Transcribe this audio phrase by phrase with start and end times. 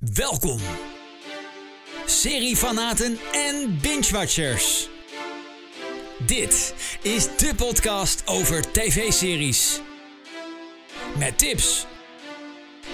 [0.00, 0.58] Welkom,
[2.06, 4.88] seriefanaten en binge-watchers.
[6.26, 9.80] Dit is de podcast over tv-series.
[11.18, 11.86] Met tips,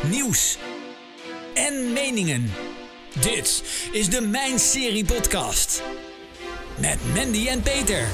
[0.03, 0.59] nieuws
[1.55, 2.53] en meningen.
[3.21, 3.63] Dit
[3.93, 5.83] is de Mijn Serie Podcast.
[6.79, 8.09] Met Mandy en Peter.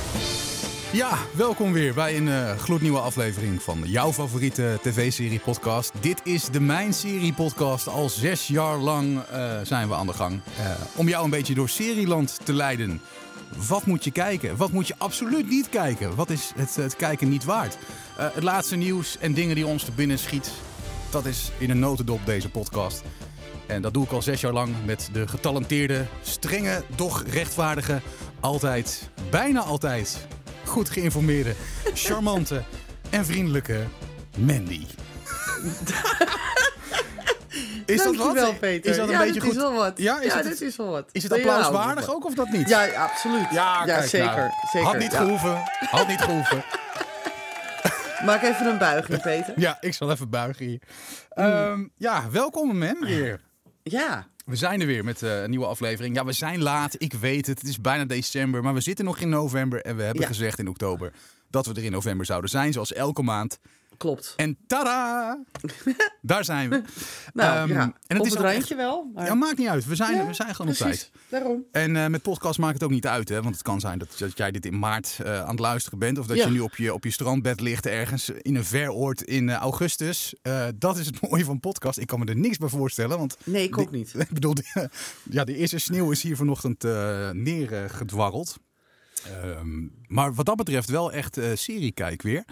[0.92, 5.92] Ja, welkom weer bij een eh, gloednieuwe aflevering van jouw favoriete tv-serie podcast.
[6.00, 7.88] Dit is de Mijn Serie podcast.
[7.88, 10.40] Al zes jaar lang eh, zijn we aan de gang.
[10.58, 13.00] eh, om jou een beetje door serieland te leiden.
[13.68, 14.56] Wat moet je kijken?
[14.56, 16.14] Wat moet je absoluut niet kijken?
[16.14, 17.78] Wat is het, het kijken niet waard?
[18.16, 20.50] Het laatste nieuws en dingen die ons te binnen schiet.
[21.10, 23.02] Dat is in een notendop deze podcast.
[23.66, 28.00] En dat doe ik al zes jaar lang met de getalenteerde, strenge, doch rechtvaardige,
[28.40, 30.26] altijd, bijna altijd,
[30.64, 31.54] goed geïnformeerde,
[31.94, 32.62] charmante
[33.10, 33.84] en vriendelijke
[34.38, 34.86] Mandy.
[37.86, 38.58] Is dat Dankjewel, wat?
[38.58, 38.90] Peter.
[38.90, 39.52] Is dat een ja, beetje dit goed?
[39.52, 39.92] is wel wat.
[39.98, 41.08] Ja, is dit is wel wat.
[41.12, 42.68] Is het applauswaardig ook of dat niet?
[42.68, 43.46] Ja, absoluut.
[43.50, 44.50] Ja, kijk zeker, nou.
[44.72, 44.88] zeker.
[44.88, 45.62] Had niet gehoeven.
[45.90, 46.64] Had niet gehoeven.
[48.26, 49.54] Maak even een buiging, Peter.
[49.56, 50.80] Ja, ik zal even buigen hier.
[51.30, 53.40] Ehm, ja, welkom man weer.
[53.82, 56.14] Ja, We zijn er weer met eh, een nieuwe aflevering.
[56.16, 57.58] Ja, we zijn laat, ik weet het.
[57.60, 59.80] Het is bijna december, maar we zitten nog in november.
[59.82, 60.28] En we hebben Ja.
[60.28, 61.12] gezegd in oktober
[61.50, 63.58] dat we er in november zouden zijn, zoals elke maand.
[64.02, 64.32] Klopt.
[64.36, 65.38] En tada!
[66.22, 66.82] Daar zijn we.
[67.32, 69.10] Nou, Ehm, ja, en het op is het randje wel.
[69.14, 69.26] Maar...
[69.26, 69.84] Ja, maakt niet uit.
[69.86, 71.00] We zijn, Ja, we zijn gewoon op precies.
[71.00, 71.22] tijd.
[71.28, 71.64] Daarom.
[71.72, 73.42] En eh, met podcast maakt het ook niet uit, hè?
[73.42, 76.18] Want het kan zijn dat, dat jij dit in maart eh, aan het luisteren bent.
[76.18, 76.44] Of dat Ja.
[76.46, 79.56] je nu op je, op je strandbed ligt ergens in een ver oord in eh,
[79.56, 80.34] augustus.
[80.74, 81.98] Dat is het mooie van podcast.
[81.98, 83.18] Ik kan me er niks bij voorstellen.
[83.18, 84.14] Want Nee, ik ook niet.
[84.28, 84.88] Ik bedoel, de,
[85.30, 86.82] ja, de eerste sneeuw is hier vanochtend
[87.32, 88.56] neergedwarreld.
[89.26, 92.44] Ehm, maar wat dat betreft wel echt serie kijk weer.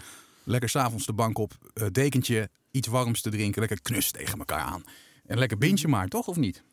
[0.43, 3.59] Lekker s'avonds de bank op, eh, dekentje, iets warms te drinken.
[3.59, 4.83] Lekker knus tegen elkaar aan.
[5.25, 6.27] En lekker bintje maar, toch?
[6.27, 6.63] Of niet?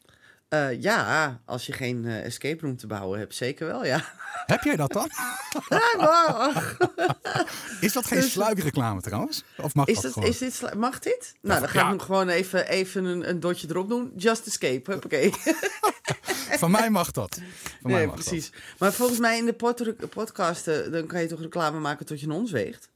[0.48, 4.05] Eh, ja, als je geen eh, escape room te bouwen hebt, zeker wel, ja.
[4.46, 5.11] Heb jij dat dan?
[5.69, 6.52] Ja,
[7.80, 9.45] Is dat geen Dus- sluikreclame trouwens?
[9.57, 10.28] Of mag is, dat dat, gewoon?
[10.28, 11.34] is dit, mag dit?
[11.42, 11.84] Nou, dan ga ja.
[11.84, 14.12] ik hem gewoon even, even een, een dotje erop doen.
[14.17, 15.30] Just escape, oké.
[16.58, 17.40] Van mij mag dat.
[17.83, 18.52] Van mij mag precies.
[18.78, 22.20] Maar volgens mij in de pod- podcast, eh, dan kan je toch reclame maken tot
[22.20, 22.89] je een ons weegt?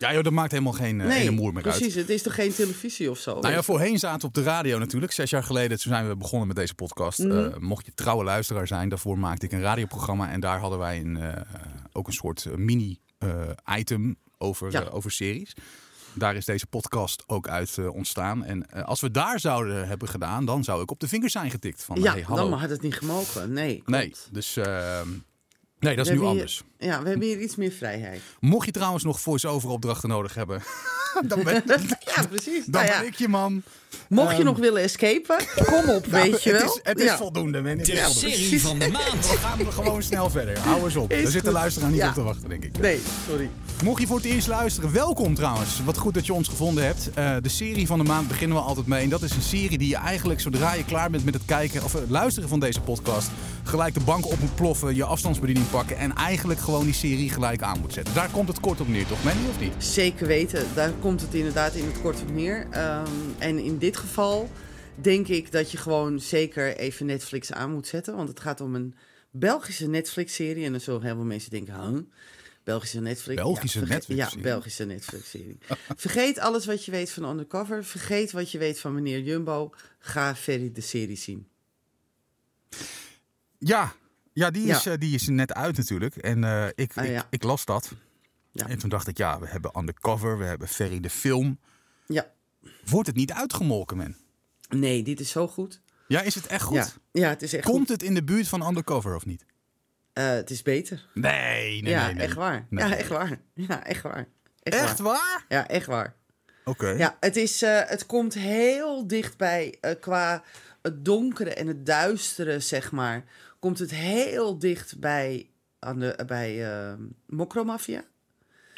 [0.00, 1.76] Ja joh, dat maakt helemaal geen ene moer meer uit.
[1.76, 1.94] precies.
[1.94, 3.40] Het is toch geen televisie of zo?
[3.40, 5.12] Nou ja, voorheen zaten we op de radio natuurlijk.
[5.12, 7.18] Zes jaar geleden toen zijn we begonnen met deze podcast.
[7.18, 7.30] Mhm.
[7.38, 10.30] Eh, mocht je trouwe luisteraar zijn, daarvoor maakte ik een radioprogramma.
[10.30, 11.42] En daar hadden wij een, eh,
[11.92, 14.84] ook een soort mini-item over, Ja.
[14.90, 15.52] over series.
[16.14, 18.44] Daar is deze podcast ook uit ontstaan.
[18.44, 21.82] En als we daar zouden hebben gedaan, dan zou ik op de vingers zijn getikt.
[21.84, 22.50] Van, ja, hey, hallo.
[22.50, 23.52] dan had het niet gemogen.
[23.52, 23.90] Nee, klopt.
[23.90, 25.00] Nee, dus eh,
[25.80, 26.62] nee, dat is We nu anders.
[26.78, 28.20] Hier, ja, we hebben hier iets meer vrijheid.
[28.40, 30.62] Mocht je trouwens nog voice-over opdrachten nodig hebben,
[31.28, 31.62] dan ben,
[32.16, 32.64] ja, precies.
[32.66, 33.62] dan Nou ja, ben ik je man.
[34.08, 36.74] mocht je Ehm, nog willen escapen, kom op, Nou, weet je het wel.
[36.74, 37.16] Is, het is ja.
[37.16, 37.76] voldoende, man.
[37.76, 38.36] Het De is voldoende.
[38.36, 39.30] serie van de maand.
[39.30, 40.58] We gaan er gewoon snel verder.
[40.58, 41.10] Hou eens op.
[41.12, 42.08] Is Er zit de luisteraar niet Ja.
[42.08, 42.78] op te wachten, denk ik.
[42.78, 43.50] Nee, sorry.
[43.84, 45.80] Mocht je voor het eerst luisteren, welkom trouwens.
[45.84, 47.10] Wat goed dat je ons gevonden hebt.
[47.14, 49.02] Eh, de serie van de maand beginnen we altijd mee.
[49.02, 51.82] En dat is een serie die je eigenlijk, zodra je klaar bent met het kijken
[51.84, 53.30] of het luisteren van deze podcast,
[53.64, 57.62] gelijk de bank op moet ploffen, je afstandsbediening pakken en eigenlijk gewoon die serie gelijk
[57.62, 58.14] aan moet zetten.
[58.14, 59.72] Daar komt het kort op neer, toch, Manny, of niet?
[59.78, 62.66] Zeker weten, daar komt het inderdaad in het kort op neer.
[62.70, 64.50] Ehm, en in dit geval
[64.94, 68.16] denk ik dat je gewoon zeker even Netflix aan moet zetten.
[68.16, 68.94] Want het gaat om een
[69.30, 70.64] Belgische Netflix-serie.
[70.64, 71.98] En dan zullen heel veel mensen denken, huh?
[72.64, 73.42] Belgische Netflix?
[73.42, 74.44] Belgische verge- Netflix-serie?
[74.44, 75.58] Ja, Belgische Netflix-serie.
[75.96, 77.84] Vergeet alles wat je weet van Undercover.
[77.84, 79.70] Vergeet wat je weet van meneer Jumbo.
[79.98, 81.46] Ga Ferry de serie zien.
[83.60, 83.92] Ja,
[84.32, 84.66] ja, die.
[84.68, 86.16] Is, eh, die is er net uit natuurlijk.
[86.16, 87.26] En eh, ik, Ah, ik, ja.
[87.30, 87.92] ik las dat.
[88.52, 88.68] Ja.
[88.68, 91.58] En toen dacht ik, ja, we hebben Undercover, we hebben Ferry de film.
[92.06, 92.30] Ja.
[92.84, 94.14] Wordt het niet uitgemolken, man?
[94.68, 95.80] Nee, dit is zo goed.
[96.08, 96.98] Ja, is het echt goed?
[97.12, 97.88] Ja, het is echt Komt goed.
[97.88, 99.44] het in de buurt van Undercover of niet?
[100.12, 101.06] Eh, het is beter.
[101.14, 102.14] Nee, nee, ja, nee.
[102.14, 102.24] nee.
[102.26, 102.66] echt waar.
[102.70, 102.88] Nee.
[102.88, 103.40] Ja, echt waar.
[103.54, 104.28] Ja, echt waar.
[104.62, 105.02] Echt waar.
[105.02, 105.44] waar?
[105.48, 106.14] Ja, echt waar.
[106.64, 106.88] Oké.
[106.88, 110.42] Ja, het, is, eh, het komt heel dichtbij eh, qua
[110.82, 113.24] het donkere en het duistere, zeg maar.
[113.58, 116.92] Komt het heel dicht bij, aan de, bij eh
[117.26, 118.02] Mokromafia.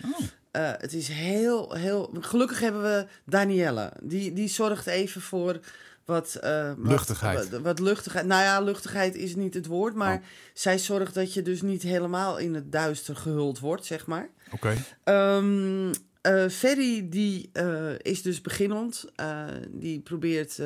[0.04, 0.20] Oh.
[0.50, 2.14] Eh, het is heel, heel...
[2.20, 3.92] Gelukkig hebben we Danielle.
[4.02, 5.60] Die, die zorgt even voor
[6.04, 6.34] wat...
[6.34, 7.50] eh, Luchtigheid.
[7.50, 8.26] Wat, wat luchtigheid.
[8.26, 9.94] Nou ja, luchtigheid is niet het woord.
[9.94, 10.22] Maar Oh.
[10.54, 14.28] zij zorgt dat je dus niet helemaal in het duister gehuld wordt, zeg maar.
[14.52, 14.74] Oké.
[15.04, 19.04] Ehm eh, Ferry die eh, is dus beginnend.
[19.14, 20.58] Eh, die probeert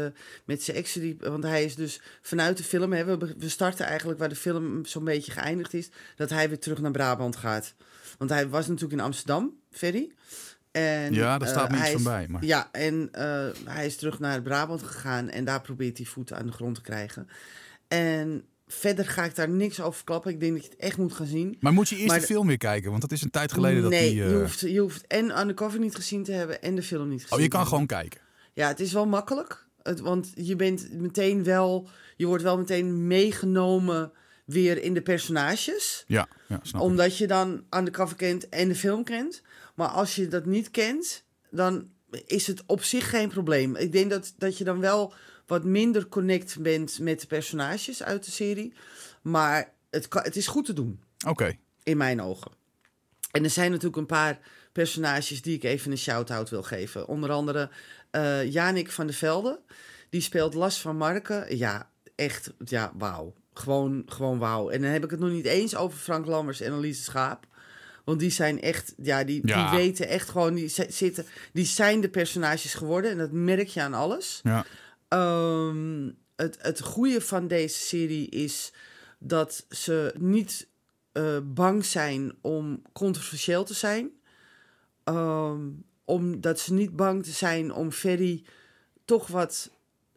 [0.44, 2.92] met zijn ex, die- want hij is dus vanuit de film.
[2.92, 5.88] Hè, we, we starten eigenlijk waar de film zo'n beetje geëindigd is.
[6.16, 7.74] Dat hij weer terug naar Brabant gaat.
[8.18, 10.12] Want hij was natuurlijk in Amsterdam, Ferry.
[10.70, 12.26] En, Ja, daar staat me iets hij van bij.
[12.28, 12.44] Maar...
[12.44, 13.08] Ja, en
[13.64, 16.80] hij is terug naar Brabant gegaan en daar probeert hij voeten aan de grond te
[16.80, 17.28] krijgen.
[17.88, 20.30] En verder ga ik daar niks over klappen.
[20.30, 21.56] Ik denk dat je het echt moet gaan zien.
[21.60, 22.90] Maar moet je eerst Maar de film weer kijken?
[22.90, 24.22] Want dat is een tijd geleden dat nee, die...
[24.22, 27.22] eh, je, hoeft, je hoeft en Undercover niet gezien te hebben en de film niet
[27.22, 28.20] gezien Oh, je kan gewoon kijken.
[28.52, 29.66] Ja, het is wel makkelijk.
[29.82, 31.88] Het, want je bent meteen wel...
[32.16, 34.12] Je wordt wel meteen meegenomen
[34.44, 36.04] weer in de personages.
[36.06, 36.86] Ja, ja snap ik.
[36.86, 39.42] Omdat je dan Undercover kent en de film kent.
[39.74, 41.88] Maar als je dat niet kent, dan
[42.26, 43.76] is het op zich geen probleem.
[43.76, 45.12] Ik denk dat, dat je dan wel
[45.46, 48.72] wat minder connect bent met de personages uit de serie.
[49.22, 51.56] Maar het, kan, het is goed te doen, Oké.
[51.82, 52.50] in mijn ogen.
[53.30, 54.38] En er zijn natuurlijk een paar
[54.72, 57.08] personages die ik even een shout-out wil geven.
[57.08, 57.70] Onder andere
[58.10, 59.60] eh Janik van der Velde.
[60.10, 61.56] Die speelt Las van Marken.
[61.56, 63.34] Ja, echt, ja, wauw.
[63.54, 64.70] Gewoon, gewoon wauw.
[64.70, 67.46] En dan heb ik het nog niet eens over Frank Lammers en Elise Schaap.
[68.04, 69.70] Want die zijn echt, ja, die, Ja.
[69.70, 73.10] die weten echt gewoon, die zi- zitten, die zijn de personages geworden.
[73.10, 74.40] En dat merk je aan alles.
[74.42, 74.64] Ja.
[75.08, 78.72] Ehm, het, het goede van deze serie is
[79.18, 80.68] dat ze niet
[81.12, 84.10] eh, bang zijn om controversieel te zijn.
[85.04, 85.60] Ehm,
[86.04, 88.44] omdat ze niet bang te zijn om Ferry
[89.04, 89.70] toch wat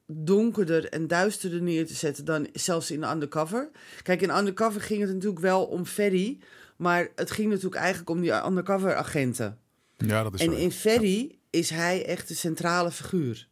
[0.06, 3.70] donkerder en duisterder neer te zetten dan zelfs in Undercover.
[4.04, 6.40] Kijk, in Undercover ging het natuurlijk wel om Ferry,
[6.78, 9.58] maar het ging natuurlijk eigenlijk om die undercover agenten.
[9.98, 10.58] ja, dat is En zo.
[10.58, 13.48] in Ferry is hij echt de centrale figuur.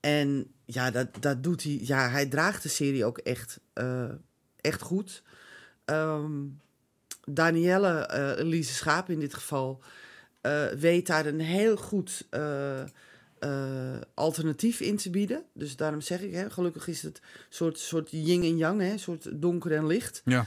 [0.00, 1.78] En ja, dat, dat doet hij.
[1.82, 4.10] Ja, hij draagt de serie ook echt, eh,
[4.60, 5.22] echt goed.
[5.84, 6.30] Ehm
[7.26, 9.82] Danielle, eh Elise Schaap in dit geval,
[10.40, 12.26] eh, weet daar een heel goed
[14.14, 15.42] alternatief in te bieden.
[15.52, 18.98] Dus daarom zeg ik, hè, gelukkig is het een soort, soort yin en yang, hè,
[18.98, 20.22] soort donker en licht.
[20.24, 20.46] Ja.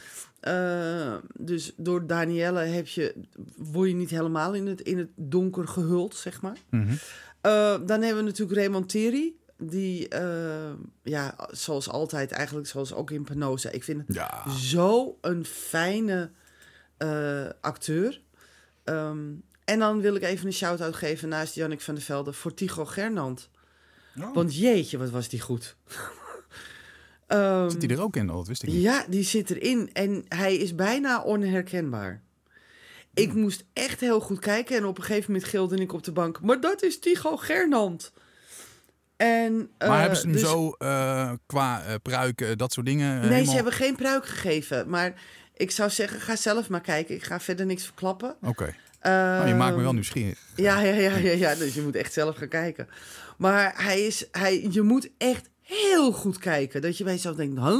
[1.38, 3.16] Dus door Danielle heb je,
[3.56, 6.58] word je niet helemaal in het, in het donker gehuld, zeg maar.
[6.70, 6.96] Mhm.
[7.86, 9.34] Dan hebben we natuurlijk Raymond Thierry.
[9.58, 10.74] Die, eh,
[11.04, 13.70] ja, zoals altijd, eigenlijk zoals ook in Penosa.
[13.70, 14.50] Ik vind het Ja.
[14.50, 16.32] zo een fijne
[16.98, 18.22] eh, acteur.
[18.84, 19.20] Ehm,
[19.66, 22.86] en dan wil ik even een shout-out geven naast Jannik van der Velde voor Tycho
[22.86, 23.50] Gernand.
[24.22, 24.34] Oh.
[24.34, 25.76] Want jeetje, wat was die goed.
[27.28, 28.30] Ehm, Zit hij er ook in?
[28.30, 28.82] Oh, dat wist ik niet.
[28.82, 29.90] ja, die zit erin.
[29.94, 32.22] En hij is bijna onherkenbaar.
[33.14, 33.40] Ik Hmm.
[33.42, 34.78] moest echt heel goed kijken.
[34.78, 36.42] En op een gegeven moment gilde ik op de bank.
[36.42, 38.12] Maar dat is Tycho Gernand.
[39.18, 43.08] En, Maar eh, hebben ze hem dus- zo eh, qua eh pruiken, dat soort dingen?
[43.14, 44.90] eh, Nee, helemaal- ze hebben geen pruik gegeven.
[44.90, 45.14] Maar
[45.54, 47.16] ik zou zeggen, ga zelf maar kijken.
[47.16, 48.36] Ik ga verder niks verklappen.
[48.42, 48.76] Oké.
[49.02, 50.40] Nou, je maakt me Ehm, wel nieuwsgierig.
[50.56, 52.88] Ja, ja, ja, ja, ja, dus je moet echt zelf gaan kijken.
[53.38, 56.82] Maar hij is, hij, je moet echt heel goed kijken.
[56.82, 57.80] Dat je bij jezelf denkt, huh?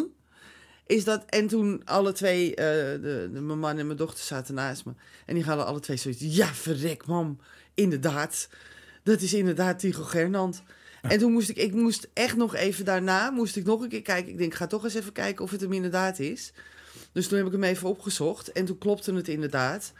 [0.88, 1.24] Is dat...
[1.26, 4.92] En toen alle twee, eh, de, de, mijn man en mijn dochter zaten naast me.
[5.26, 7.40] En die hadden alle twee zoiets, ja, verrek, mam.
[7.74, 8.50] Inderdaad.
[9.04, 10.64] Dat is inderdaad Tycho Gernand.
[11.08, 14.02] En toen moest ik, ik moest echt nog even daarna, moest ik nog een keer
[14.02, 14.32] kijken.
[14.32, 16.52] Ik denk, ik ga toch eens even kijken of het hem inderdaad is.
[17.12, 18.52] Dus toen heb ik hem even opgezocht.
[18.52, 19.94] En toen klopte het inderdaad.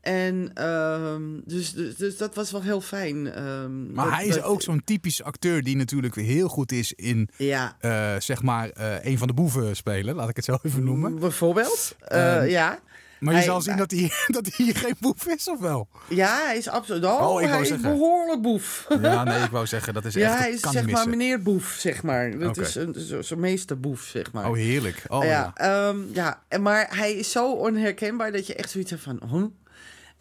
[0.00, 3.32] En ehm, dus, dus, dus dat was wel heel fijn.
[3.32, 6.92] ehm, Maar dat- hij is dat- ook zo'n typisch acteur die natuurlijk heel goed is
[6.92, 10.14] in, Ja, eh, zeg maar, eh, een van de boeven spelen.
[10.14, 11.18] Laat ik het zo even noemen.
[11.18, 11.96] bijvoorbeeld.
[12.00, 12.78] Ehm, ja.
[13.20, 15.88] Maar je hij- zal zien dat hij, dat hij geen boef is, of wel?
[16.08, 17.04] ja, hij is absoluut.
[17.04, 17.90] Oh, Oh, ik hij is zeggen.
[17.90, 18.86] behoorlijk boef.
[19.00, 20.32] Ja, nee, ik wou zeggen, dat is echt...
[20.32, 22.38] Ja, hij is zeg maar meneer Boef, zeg maar.
[22.38, 24.48] Dat is een- zo- zo'n meesterboef, zeg maar.
[24.48, 25.02] Oh, heerlijk.
[25.08, 25.30] Oh, ja.
[25.30, 25.52] ja,
[25.88, 29.52] ehm, ja, maar hij is zo onherkenbaar dat je echt zoiets hebt van...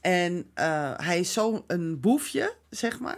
[0.01, 3.17] En eh, hij is zo een boefje, zeg maar.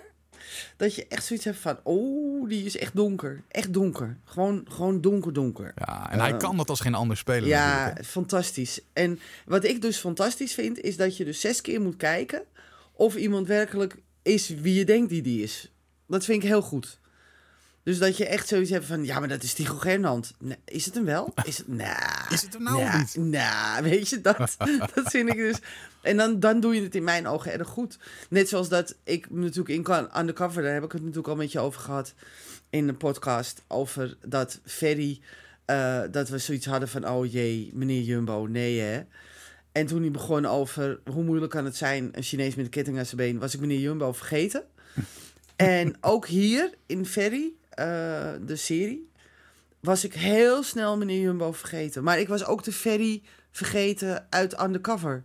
[0.77, 1.79] Dat je echt zoiets hebt van...
[1.83, 3.43] Oh, die is echt donker.
[3.47, 4.17] Echt donker.
[4.23, 5.71] Gewoon, gewoon donker, donker.
[5.75, 8.79] Ja, en hij kan dat als geen ander spelen Ja, fantastisch.
[8.93, 12.43] En wat ik dus fantastisch vind, is dat je dus zes keer moet kijken
[12.93, 15.71] of iemand werkelijk is wie je denkt die die is.
[16.07, 16.99] Dat vind ik heel goed.
[17.87, 20.33] Dus dat je echt zoiets hebt van, ja, maar dat is Tycho Gernand.
[20.39, 21.33] Nee, is het hem wel?
[21.45, 23.15] Is het, nah, Is het hem nou nah, niet?
[23.15, 24.37] nah, weet je, dat,
[24.93, 25.59] dat vind ik dus...
[26.01, 27.97] En dan, dan doe je het in mijn ogen erg goed.
[28.29, 31.51] Net zoals dat ik natuurlijk in kan- Undercover, daar heb ik het natuurlijk al met
[31.51, 32.13] je over gehad
[32.69, 35.19] in een podcast, over dat Ferry,
[35.65, 39.01] eh, dat we zoiets hadden van, oh jee, meneer Jumbo, nee hè.
[39.71, 42.97] En toen hij begon over hoe moeilijk kan het zijn, een Chinees met een ketting
[42.97, 44.63] aan zijn been, was ik meneer Jumbo vergeten.
[45.55, 49.11] en ook hier in Ferry, eh, de serie,
[49.79, 52.03] was ik heel snel meneer Jumbo vergeten.
[52.03, 55.23] Maar ik was ook de Ferry vergeten uit Undercover.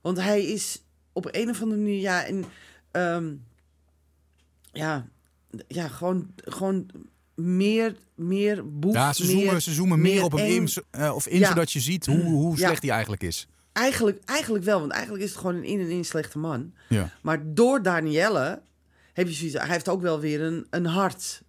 [0.00, 0.82] Want hij is
[1.12, 2.44] op een of andere manier, ja, en,
[2.90, 3.32] ehm,
[4.72, 5.06] ja,
[5.68, 6.86] ja gewoon, gewoon
[7.34, 8.94] meer, meer boef.
[8.94, 11.48] Ja, ze meer, zoomen, ze zoomen meer, meer op hem in, eh, of in Ja.
[11.48, 12.66] zodat je ziet hoe, hoe Ja.
[12.66, 13.48] slecht hij eigenlijk is.
[13.72, 16.72] eigenlijk, eigenlijk wel, want eigenlijk is het gewoon een in en in slechte man.
[16.88, 17.10] Ja.
[17.22, 18.62] Maar door Danielle
[19.12, 21.42] heb je zoiets, hij heeft ook wel weer een, een hart.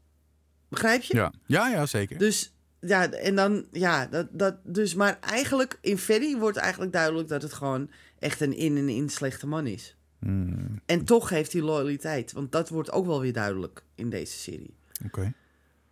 [0.72, 1.16] Begrijp je?
[1.16, 2.18] Ja, ja, ja zeker.
[2.18, 7.28] Dus ja, en dan, ja, dat, dat, dus, maar eigenlijk in Ferry wordt eigenlijk duidelijk
[7.28, 9.96] dat het gewoon echt een in en in slechte man is.
[10.20, 14.38] Hmm, En toch heeft hij loyaliteit, want dat wordt ook wel weer duidelijk in deze
[14.38, 14.74] serie.
[15.06, 15.34] Oké.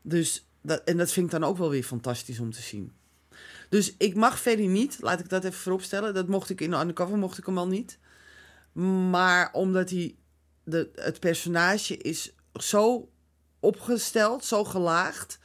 [0.02, 2.92] Dus dat, en dat vind ik dan ook wel weer fantastisch om te zien.
[3.70, 6.14] Dus ik mag Ferry niet, laat ik dat even vooropstellen.
[6.14, 8.00] Dat mocht ik in de undercover, mocht ik hem al niet.
[9.10, 10.16] Maar omdat hij,
[10.64, 13.10] de, het personage is zo
[13.60, 15.40] opgesteld, zo gelaagd,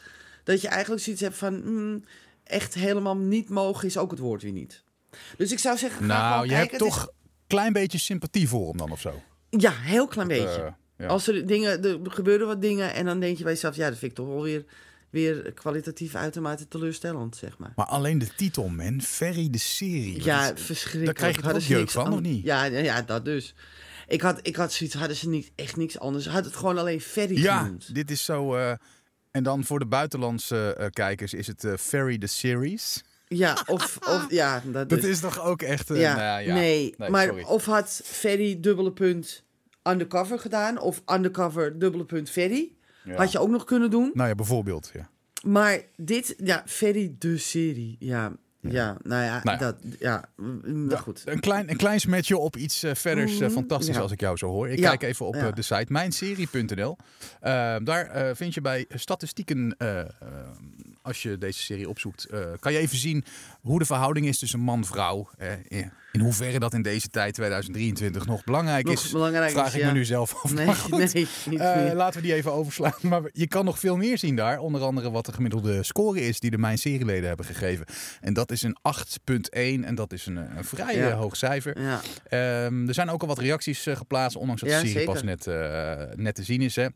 [0.45, 2.05] dat je eigenlijk zoiets hebt van, mm,
[2.45, 4.83] echt helemaal niet mogen is ook het woord weer niet.
[5.37, 7.13] Dus ik zou zeggen, Nou, je hebt toch een
[7.47, 9.23] klein beetje sympathie voor hem dan of zo?
[9.51, 10.63] Ja, heel klein beetje.
[10.63, 11.07] Eh, ja.
[11.07, 13.99] Als er dingen, er gebeuren wat dingen en dan denk je bij jezelf, ja, dat
[13.99, 14.65] vind ik toch wel weer,
[15.11, 17.73] weer kwalitatief uitermate teleurstellend, zeg maar.
[17.77, 19.01] Maar alleen de titel, man.
[19.03, 20.25] Ferry de serie.
[20.25, 21.05] Ja, is- verschrikkelijk.
[21.19, 22.45] daar krijg je toch jeuk van, an- of niet?
[22.45, 23.55] Ja, ja, ja, dat dus.
[24.07, 26.27] Ik had, ik had zoiets, hadden ze niet echt niks anders.
[26.27, 27.95] Had het gewoon alleen Ferry ja genoemd.
[27.95, 28.55] dit is zo...
[28.55, 28.73] eh,
[29.31, 33.05] en dan voor de buitenlandse eh, kijkers is het eh, Ferry the series.
[33.29, 35.89] Ja, of, of ja, dat, Dat is toch ook echt...
[35.89, 36.55] ja, nou ja.
[36.55, 37.43] nee, maar sorry.
[37.43, 39.45] of had Ferry dubbele punt
[39.83, 42.73] undercover gedaan, of undercover dubbele punt Ferry.
[43.05, 43.15] Ja.
[43.15, 44.11] Had je ook nog kunnen doen.
[44.15, 44.91] Nou ja, bijvoorbeeld.
[44.95, 45.09] Ja.
[45.45, 47.97] Maar dit, ja, Ferry de serie.
[47.99, 48.33] Ja,
[48.69, 49.65] ja, nou ja, Nou ja.
[49.65, 51.23] dat, ja, mm, Ja, goed.
[51.25, 54.01] Een klein, een klein smetje op iets verders Mhm, fantastisch ja.
[54.01, 54.69] als ik jou zo hoor.
[54.69, 56.97] Ik kijk even op eh, de site mijnserie.nl.
[57.41, 60.07] Eh, daar vind je bij statistieken, eh, eh,
[61.05, 63.25] als je deze serie opzoekt, eh, kan je even zien
[63.61, 65.29] hoe de verhouding is tussen man-vrouw.
[65.39, 69.11] eh, in- in hoeverre dat in deze tijd, 2023, nog belangrijk Nog is.
[69.11, 69.87] belangrijk vraag is, ik ja.
[69.87, 70.53] me nu zelf af.
[70.55, 70.91] Nee, Maar goed.
[71.15, 72.93] nee, niet Eh, laten we die even overslaan.
[73.03, 74.59] Maar je kan nog veel meer zien daar.
[74.59, 77.87] Onder andere wat de gemiddelde score is die de Mijn Serieleden hebben gegeven.
[78.21, 81.13] En dat is een 8.1 en dat is een, eh, een vrij Ja.
[81.13, 81.81] hoog cijfer.
[81.81, 85.13] Ja, Ehm, er zijn ook al wat reacties geplaatst, ondanks dat de serie zeker.
[85.13, 85.47] pas net,
[86.17, 86.77] net te zien is.
[86.77, 86.87] Hè.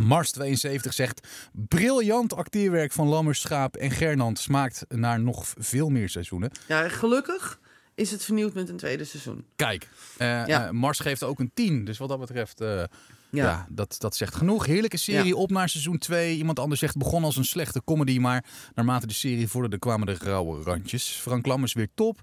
[0.00, 6.50] Mars72 zegt: Briljant acteerwerk van Lammers, Schaap en Gernand smaakt naar nog veel meer seizoenen.
[6.68, 7.60] ja, gelukkig
[7.94, 9.44] is het vernieuwd met een tweede seizoen.
[9.56, 10.46] Kijk, Ja.
[10.66, 11.84] eh, Mars geeft ook een 10.
[11.84, 12.86] Dus wat dat betreft, eh, ja.
[13.30, 13.66] Ja.
[13.70, 14.66] dat, dat zegt genoeg.
[14.66, 16.36] Heerlijke serie, op naar seizoen 2.
[16.36, 18.44] Iemand anders zegt: begon als een slechte comedy, maar
[18.74, 21.08] naarmate de serie vorderde kwamen de rauwe randjes.
[21.08, 22.20] Frank Lammers weer top.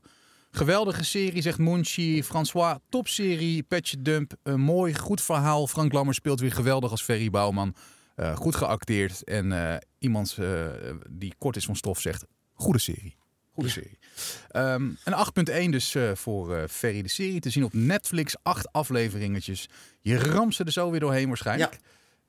[0.52, 2.24] Geweldige serie, zegt Monchi.
[2.24, 3.64] François, topserie.
[3.64, 5.68] Patch Dump, een mooi, goed verhaal.
[5.68, 7.76] Frank Lammers speelt weer geweldig als Ferry Bouwman.
[8.20, 9.24] Eh, goed geacteerd.
[9.24, 10.68] En eh, iemand eh,
[11.10, 13.16] die kort is van stof zegt, goede serie.
[13.52, 14.00] Goede serie.
[14.48, 17.40] Ehm, een 8.1 dus voor Ferry de serie.
[17.40, 18.36] Te zien op Netflix.
[18.44, 19.70] Acht afleveringetjes.
[20.00, 21.74] Je ramt ze er zo weer doorheen waarschijnlijk.
[21.74, 21.80] ja,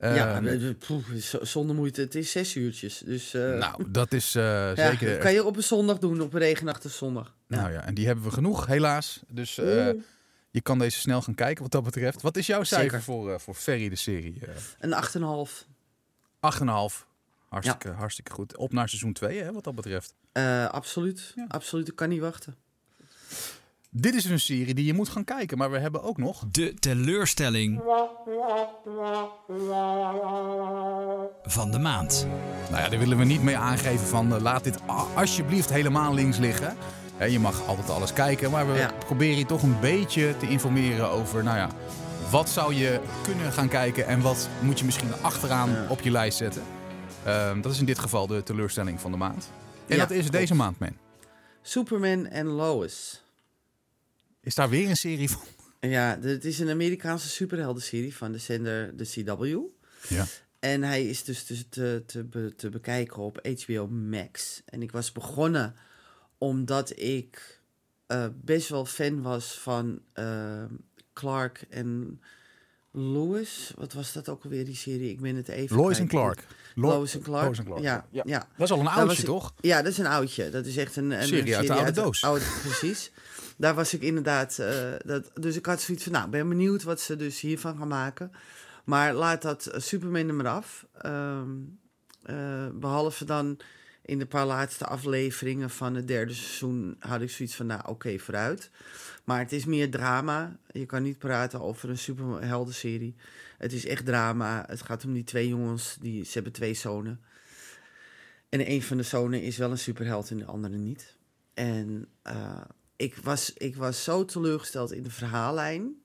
[0.01, 2.01] Ehm, eh, poeh, z- zonder moeite.
[2.01, 2.97] Het is zes uurtjes.
[3.05, 4.43] Dus eh, nou, dat is eh,
[4.75, 5.09] ja, zeker...
[5.09, 7.35] dat kan je op een zondag doen, op een regenachtige zondag.
[7.47, 7.55] Ja.
[7.61, 9.19] Nou ja, en die hebben we genoeg, helaas.
[9.27, 9.55] Dus
[10.51, 12.21] je kan deze snel gaan kijken wat dat betreft.
[12.21, 13.01] Wat is jouw cijfer Zeker.
[13.03, 14.41] voor, voor Ferry de serie?
[14.79, 14.93] Een
[15.49, 15.65] 8,5.
[16.59, 17.05] 8,5.
[17.49, 18.57] Hartstikke, hartstikke goed.
[18.57, 20.13] Op naar seizoen 2, hè, wat dat betreft.
[20.71, 21.31] Absoluut.
[21.35, 21.45] Ja.
[21.47, 21.87] Absoluut.
[21.87, 22.55] Ik kan niet wachten.
[23.93, 26.43] Dit is een serie die je moet gaan kijken, maar we hebben ook nog...
[26.51, 27.81] De teleurstelling
[31.43, 32.27] van de maand.
[32.69, 34.77] Nou ja, daar willen we niet mee aangeven van eh, laat dit
[35.15, 36.75] alsjeblieft helemaal links liggen.
[37.17, 38.91] Hè, je mag altijd alles kijken, maar we Ja.
[39.05, 41.69] proberen je toch een beetje te informeren over, nou ja,
[42.29, 45.85] wat zou je kunnen gaan kijken en wat moet je misschien achteraan Ja.
[45.89, 46.61] op je lijst zetten.
[47.25, 49.51] Ehm, dat is in dit geval de teleurstelling van de maand.
[49.87, 50.31] En Ja, dat is klopt.
[50.31, 50.97] deze maand, man.
[51.61, 53.23] Superman en Lois.
[54.41, 55.41] Is daar weer een serie van?
[55.79, 59.57] Ja, het is een Amerikaanse superheldenserie van de zender de CW.
[60.13, 60.25] Ja.
[60.59, 64.61] En hij is dus, dus te, te, be- te bekijken op HBO Max.
[64.65, 65.75] En ik was begonnen
[66.37, 67.59] omdat ik
[68.07, 70.63] eh, best wel fan was van eh,
[71.13, 72.21] Clark en
[72.91, 73.73] Lois.
[73.75, 75.09] Wat was dat ook alweer, die serie?
[75.09, 76.07] Ik ben het even Lois en.
[76.07, 76.45] Clark.
[76.75, 77.57] Lo- Lois en Clark.
[77.57, 78.23] En Clark, Ja, ja.
[78.25, 78.47] ja.
[78.57, 79.53] Dat is al een oudje, toch?
[79.61, 80.49] Ja, dat is een oudje.
[80.49, 82.23] Dat is echt een, een Serie uit de oude doos.
[82.23, 83.11] oude- precies.
[83.61, 84.59] Daar was ik inderdaad.
[84.59, 87.87] eh, dat, dus ik had zoiets van, nou, ben benieuwd wat ze dus hiervan gaan
[87.87, 88.31] maken.
[88.83, 90.85] Maar laat dat Superman er maar af.
[90.97, 91.49] Ehm,
[92.23, 93.59] eh, behalve dan
[94.01, 98.19] in de paar laatste afleveringen van het derde seizoen had ik zoiets van, nou, oké,
[98.19, 98.69] vooruit.
[99.23, 100.57] Maar het is meer drama.
[100.71, 103.15] Je kan niet praten over een superheldenserie.
[103.57, 104.63] Het is echt drama.
[104.67, 105.97] Het gaat om die twee jongens.
[105.99, 107.21] Die, ze hebben twee zonen.
[108.49, 111.17] En een van de zonen is wel een superheld en de andere niet.
[111.53, 112.61] En eh,
[113.01, 116.01] ik, was, ik was zo teleurgesteld in de verhaallijn.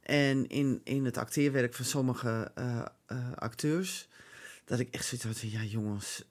[0.00, 4.08] En in, in het acteerwerk van sommige eh, eh, acteurs.
[4.64, 6.24] Dat ik echt zoiets had van, ja jongens,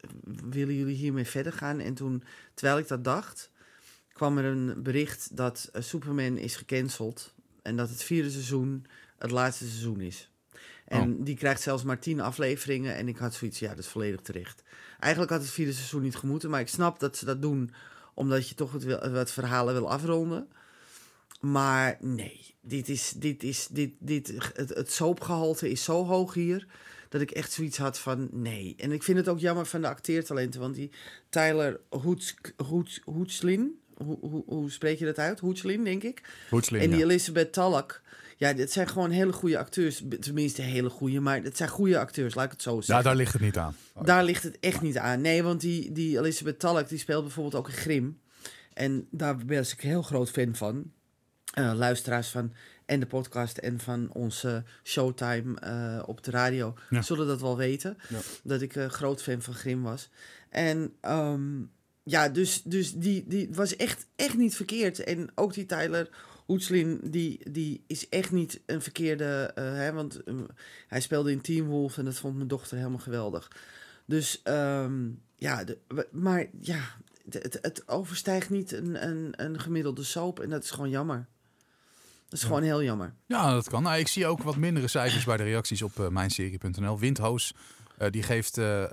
[0.49, 1.79] willen jullie hiermee verder gaan?
[1.79, 3.51] En toen, terwijl ik dat dacht,
[4.13, 7.33] kwam er een bericht dat uh, Superman is gecanceld.
[7.61, 8.85] En dat het vierde seizoen
[9.17, 10.31] het laatste seizoen is.
[10.85, 11.25] En Oh.
[11.25, 12.95] die krijgt zelfs maar tien afleveringen.
[12.95, 14.63] En ik had zoiets, ja, dat is volledig terecht.
[14.99, 16.49] Eigenlijk had het vierde seizoen niet gemoeten.
[16.49, 17.71] Maar ik snap dat ze dat doen
[18.19, 20.47] omdat je toch het, verhalen wil afronden.
[21.39, 26.67] Maar nee, dit is, dit is, dit, dit, het, het soapgehalte is zo hoog hier.
[27.09, 28.73] Dat ik echt zoiets had van nee.
[28.77, 30.59] En ik vind het ook jammer van de acteertalenten.
[30.59, 30.91] Want die
[31.29, 32.35] Tyler Hoets,
[32.67, 35.39] Hoets, Hoetslin, hoe, hoe, hoe spreek je dat uit?
[35.39, 36.21] Hoetslin, denk ik.
[36.51, 37.05] En die ja.
[37.05, 38.01] Elizabeth Tallak.
[38.39, 40.03] Ja, dit zijn gewoon hele goede acteurs.
[40.19, 41.19] Tenminste, hele goede.
[41.19, 42.95] Maar het zijn goede acteurs, laat ik het zo zeggen.
[42.95, 43.75] Ja, daar ligt het niet aan.
[44.03, 45.21] Daar ligt het echt niet aan.
[45.21, 48.19] Nee, want die, die Elizabeth Tallak die speelt bijvoorbeeld ook in Grim.
[48.73, 50.91] En daar ben ik heel groot fan van.
[51.53, 52.53] Eh, luisteraars van
[52.85, 57.01] en de podcast en van onze Showtime eh, op de radio Ja.
[57.01, 57.97] zullen dat wel weten.
[58.09, 58.19] Ja.
[58.43, 60.09] Dat ik een groot fan van Grim was.
[60.49, 61.61] En ehm,
[62.03, 65.03] ja, dus, dus die, die was echt, echt niet verkeerd.
[65.03, 66.09] En ook die Tyler
[66.49, 69.51] Hoetslin, die, die is echt niet een verkeerde...
[69.55, 70.35] eh, hè, want eh,
[70.87, 73.51] hij speelde in Teen Wolf en dat vond mijn dochter helemaal geweldig.
[74.05, 75.77] Dus ehm, ja, de,
[76.11, 76.79] maar ja,
[77.29, 80.39] het, het overstijgt niet een, een, een gemiddelde soap.
[80.39, 81.27] En dat is gewoon jammer.
[82.29, 83.13] Dat is gewoon heel jammer.
[83.25, 83.83] Ja, dat kan.
[83.83, 86.99] Nou, ik zie ook wat mindere cijfers bij de reacties op eh, mijnserie.nl.
[86.99, 87.53] Windhoos,
[88.09, 88.83] die geeft eh,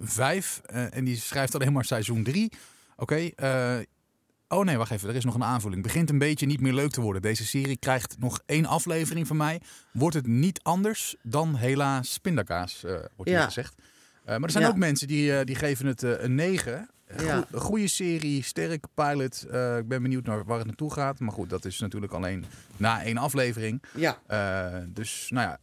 [0.00, 2.52] vijf en die schrijft alleen maar seizoen drie.
[2.96, 3.30] Oké,
[4.48, 5.82] oh nee, wacht even, er is nog een aanvulling.
[5.82, 7.22] Begint een beetje niet meer leuk te worden.
[7.22, 9.60] Deze serie krijgt nog één aflevering van mij.
[9.92, 13.44] Wordt het niet anders dan helaas pindakaas, eh, wordt hier Ja.
[13.44, 13.74] gezegd.
[14.24, 14.70] Eh, maar er zijn Ja.
[14.70, 16.88] ook mensen die, eh, die geven het een 9.
[17.18, 17.44] Ja.
[17.52, 19.42] Goede serie, sterk pilot.
[19.78, 21.20] Ik ben benieuwd naar waar het naartoe gaat.
[21.20, 22.44] Maar goed, dat is natuurlijk alleen
[22.76, 23.82] na één aflevering.
[23.94, 24.18] Ja,
[24.88, 25.58] dus nou ja,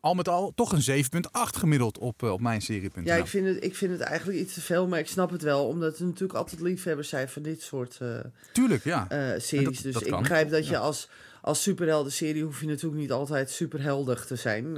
[0.00, 3.04] al met al toch een 7,8 gemiddeld op, eh, op mijn serie.nl.
[3.04, 5.42] ja ik, vind het, ik vind het eigenlijk iets te veel, maar ik snap het
[5.42, 5.66] wel.
[5.66, 8.08] Omdat er natuurlijk altijd liefhebbers zijn van dit soort eh,
[8.52, 9.08] Tuurlijk, ja.
[9.08, 9.64] eh, series.
[9.74, 10.78] dat- dus dat ik begrijp dat je Ja.
[10.78, 11.08] als,
[11.42, 14.76] als superhelden-serie hoef je natuurlijk niet altijd superheldig te zijn.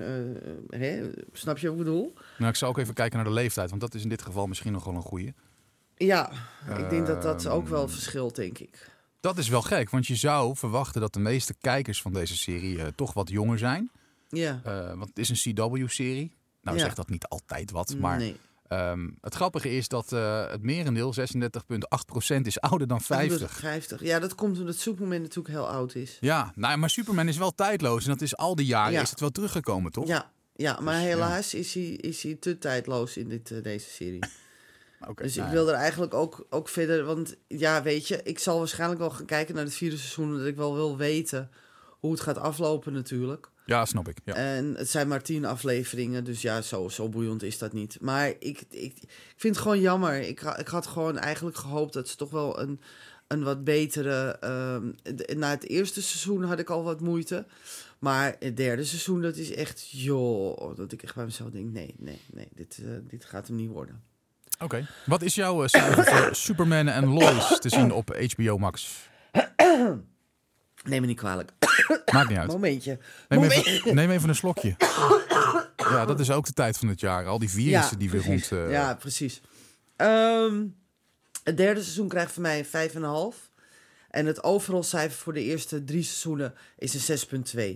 [0.71, 1.11] Hè?
[1.33, 2.15] Snap je wat ik bedoel?
[2.39, 4.47] Nou, ik zal ook even kijken naar de leeftijd, want dat is in dit geval
[4.47, 5.33] misschien nog wel een goede.
[5.97, 6.33] Ja,
[6.79, 8.91] ik denk dat dat ook wel Ehm, verschilt, denk ik.
[9.21, 12.95] Dat is wel gek, want je zou verwachten dat de meeste kijkers van deze serie
[12.95, 13.91] toch wat jonger zijn.
[14.33, 14.61] Ja.
[14.65, 16.37] Eh, want het is een CW-serie.
[16.63, 16.83] Nou Ja.
[16.83, 18.37] zegt dat niet altijd wat, maar nee.
[18.69, 23.53] ehm, het grappige is dat eh, het merendeel, 36,8% is ouder dan 50.
[23.53, 24.03] 50.
[24.03, 26.17] Ja, dat komt omdat Superman natuurlijk heel oud is.
[26.21, 29.01] Ja, nou, maar Superman is wel tijdloos en dat is al die jaren Ja.
[29.01, 30.07] is het wel teruggekomen, toch?
[30.07, 31.09] Ja, ja maar Dus, ja.
[31.09, 34.21] helaas is, hij, is hij te tijdloos in dit, eh, deze serie.
[35.09, 35.61] Oké, Dus nou ik ja.
[35.61, 37.05] wil er eigenlijk ook, ook verder...
[37.05, 40.31] Want ja, weet je, ik zal waarschijnlijk wel gaan kijken naar het vierde seizoen...
[40.31, 41.51] omdat ik wel wil weten
[42.03, 43.51] hoe het gaat aflopen natuurlijk.
[43.67, 44.17] Ja, snap ik.
[44.25, 44.35] Ja.
[44.35, 47.99] En het zijn maar tien afleveringen, dus ja, zo, zo boeiend is dat niet.
[48.01, 50.21] Maar ik, ik, ik vind het gewoon jammer.
[50.21, 52.81] Ik, ik had gewoon eigenlijk gehoopt dat ze toch wel een,
[53.27, 54.37] een wat betere...
[54.41, 54.91] ehm,
[55.39, 57.47] na het eerste seizoen had ik al wat moeite.
[57.99, 59.91] Maar het derde seizoen, dat is echt...
[59.91, 63.57] joh, dat ik echt bij mezelf denk, nee, nee, nee, dit, eh, dit gaat hem
[63.57, 64.03] niet worden.
[64.59, 64.87] Oké.
[65.07, 69.09] Wat is jouw voor Superman en Lois te zien op HBO Max?
[70.85, 71.51] Neem me niet kwalijk.
[72.13, 72.49] Maakt niet uit.
[72.51, 72.99] Momentje.
[73.29, 73.67] Neem Moment.
[73.67, 74.75] even, neem even een slokje.
[75.77, 77.27] Ja, dat is ook de tijd van het jaar.
[77.27, 78.53] Al die virussen die weer rond...
[78.53, 79.41] eh, Ja, precies.
[79.97, 80.65] Ehm,
[81.45, 82.91] het derde seizoen krijgt voor mij een
[83.35, 83.51] 5,5.
[84.11, 87.19] En het overal cijfer voor de eerste drie seizoenen is een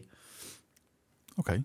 [0.03, 0.09] 6,2.
[1.37, 1.63] Oké.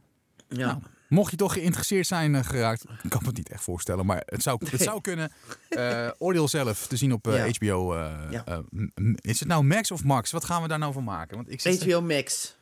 [0.47, 0.65] Ja.
[0.65, 0.80] Nou,
[1.12, 4.24] mocht je toch geïnteresseerd zijn eh, geraakt, ik kan me het niet echt voorstellen, maar
[4.26, 5.32] het zou, het zou kunnen.
[5.69, 7.47] Eh, oordeel zelf te zien op Ja.
[7.47, 7.93] HBO.
[7.93, 8.62] eh, Ja.
[9.15, 10.32] is het nou Max of Max?
[10.32, 11.36] Wat gaan we daar nou van maken?
[11.36, 12.60] Want ik zit HBO Max.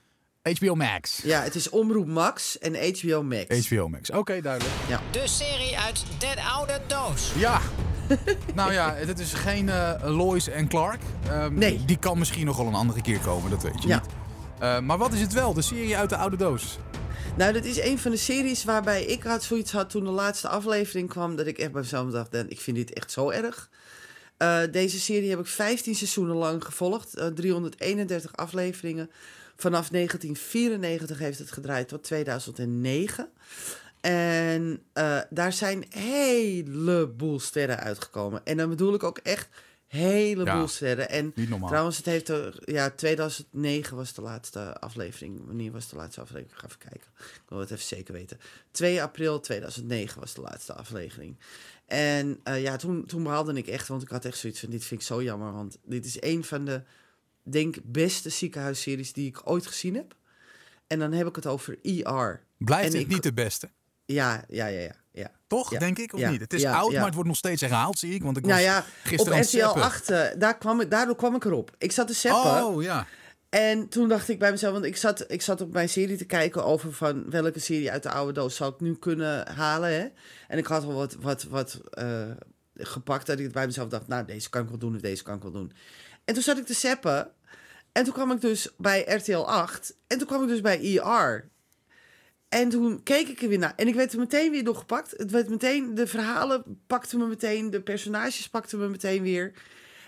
[0.57, 1.19] HBO Max.
[1.23, 3.67] Ja, het is Omroep Max en HBO Max.
[3.69, 4.09] HBO Max.
[4.11, 4.75] Oké, duidelijk.
[5.11, 7.31] De serie uit Den Oude Doos.
[7.35, 7.59] Ja.
[8.55, 11.01] nou ja, het is geen eh, Lois en Clark.
[11.27, 11.85] Ehm, Nee.
[11.85, 13.95] Die kan misschien nog wel een andere keer komen, dat weet je Ja.
[14.01, 14.09] niet.
[14.59, 15.53] Eh, maar wat is het wel?
[15.53, 16.77] De serie uit de oude doos.
[17.39, 20.47] Nou, dat is een van de series waarbij ik had zoiets had toen de laatste
[20.47, 21.35] aflevering kwam.
[21.35, 23.69] Dat ik echt bij mezelf dacht, "Dan, ik vind dit echt zo erg.
[24.37, 27.15] Eh, deze serie heb ik 15 seizoenen lang gevolgd.
[27.15, 29.09] eh, 331 afleveringen.
[29.55, 33.29] Vanaf 1994 heeft het gedraaid tot 2009.
[34.01, 38.41] En eh, daar zijn een heleboel sterren uitgekomen.
[38.43, 39.47] En dan bedoel ik ook echt
[39.97, 40.67] heleboel Ja.
[40.67, 41.09] sterren.
[41.09, 41.67] En Niet normaal.
[41.69, 45.45] Trouwens, het heeft er, ja, 2009 was de laatste aflevering.
[45.45, 46.51] Wanneer was de laatste aflevering?
[46.51, 47.07] Ik ga even kijken.
[47.17, 48.39] Ik wil het even zeker weten.
[48.71, 51.37] 2 april 2009 was de laatste aflevering.
[51.85, 54.83] En eh, ja, toen, toen behaalde ik echt, want ik had echt zoiets van: dit
[54.85, 55.51] vind ik zo jammer.
[55.53, 56.81] Want dit is een van de,
[57.43, 60.15] denk beste ziekenhuisseries die ik ooit gezien heb.
[60.87, 62.43] En dan heb ik het over ER.
[62.57, 63.69] Blijft En het ik- niet de beste?
[64.13, 64.95] Ja, ja, ja, ja.
[65.11, 65.31] ja.
[65.47, 65.79] Toch, Ja.
[65.79, 66.29] denk ik, of Ja.
[66.29, 66.41] niet?
[66.41, 68.23] Het is oud, maar het wordt nog steeds herhaald, zie ik.
[68.23, 69.81] Want ik Nou was ja, op gisteren het RTL zappen.
[69.81, 71.71] 8, eh, daar kwam ik, daardoor kwam ik erop.
[71.77, 72.65] Ik zat te zappen.
[72.65, 73.07] Oh, ja.
[73.49, 76.25] En toen dacht ik bij mezelf, want ik zat, ik zat op mijn serie te
[76.25, 79.93] kijken over van welke serie uit de oude doos zou ik nu kunnen halen.
[79.93, 80.07] Hè?
[80.47, 82.21] En ik had al wat, wat, wat eh,
[82.75, 85.35] gepakt dat ik bij mezelf dacht, nou deze kan ik wel doen of deze kan
[85.35, 85.71] ik wel doen.
[86.25, 87.31] En toen zat ik te zappen
[87.91, 91.49] en toen kwam ik dus bij RTL 8 en toen kwam ik dus bij ER.
[92.49, 95.13] En toen keek ik er weer naar en ik werd er meteen weer doorgepakt.
[95.17, 99.53] Het werd meteen, de verhalen pakten me meteen, de personages pakten me meteen weer.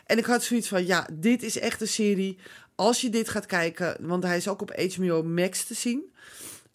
[0.06, 2.38] En ik had zoiets van, ja, dit is echt een serie.
[2.75, 6.12] Als je dit gaat kijken, want hij is ook op HBO Max te zien.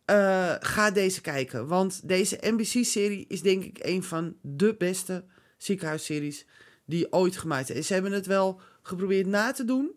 [0.04, 1.66] eh, ga deze kijken.
[1.66, 5.24] Want deze NBC-serie is denk ik een van de beste
[5.56, 6.46] ziekenhuisseries
[6.84, 7.86] die ooit gemaakt is.
[7.86, 9.90] Ze hebben het wel geprobeerd na te doen.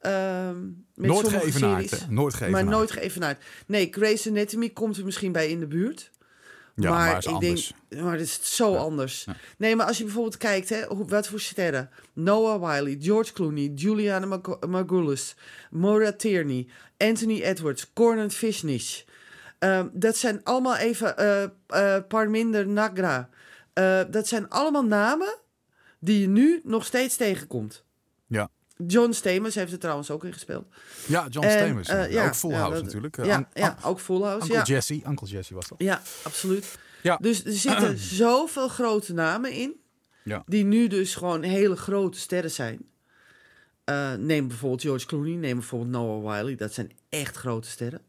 [0.00, 0.60] Ehm,
[0.94, 1.90] met Nooit geëvenaard?
[2.10, 2.66] Nooit Maar geëvenaard.
[2.68, 3.44] nooit geëvenaard.
[3.66, 6.10] Nee, Grey's Anatomy komt er misschien bij in de buurt.
[6.74, 7.74] Ja, maar, is ik anders.
[7.88, 9.24] denk, maar het is zo anders.
[9.24, 9.36] Ja.
[9.58, 11.90] Nee, maar als je bijvoorbeeld kijkt, hè, wat voor sterren.
[12.12, 15.36] Noah Wiley, George Clooney, Juliana Mag- Margulis,
[15.70, 16.66] Maura Tierney,
[16.98, 19.02] Anthony Edwards, Conan Fishnish.
[19.58, 23.28] Ehm, dat zijn allemaal even eh eh, Parminder Nagra.
[23.72, 25.38] Eh, dat zijn allemaal namen
[25.98, 27.84] die je nu nog steeds tegenkomt.
[28.26, 28.50] Ja.
[28.86, 30.66] John Stamos heeft er trouwens ook in gespeeld.
[31.06, 31.88] Ja, John En, Stamos.
[31.88, 32.22] eh, ja.
[32.22, 33.24] ja, ook Full House dat- natuurlijk.
[33.24, 34.42] Ja, ja, ook Full House.
[34.42, 34.62] Uncle ja.
[34.64, 35.00] Jesse.
[35.06, 35.78] Uncle Jesse was dat.
[35.78, 36.78] Ja, absoluut.
[37.02, 37.16] Ja.
[37.16, 39.80] Dus er zitten zoveel grote namen in.
[40.24, 40.42] Ja.
[40.46, 42.78] Die nu dus gewoon hele grote sterren zijn.
[43.84, 46.54] Eh, neem bijvoorbeeld George Clooney, neem bijvoorbeeld Noah Wiley.
[46.56, 48.00] Dat zijn echt grote sterren.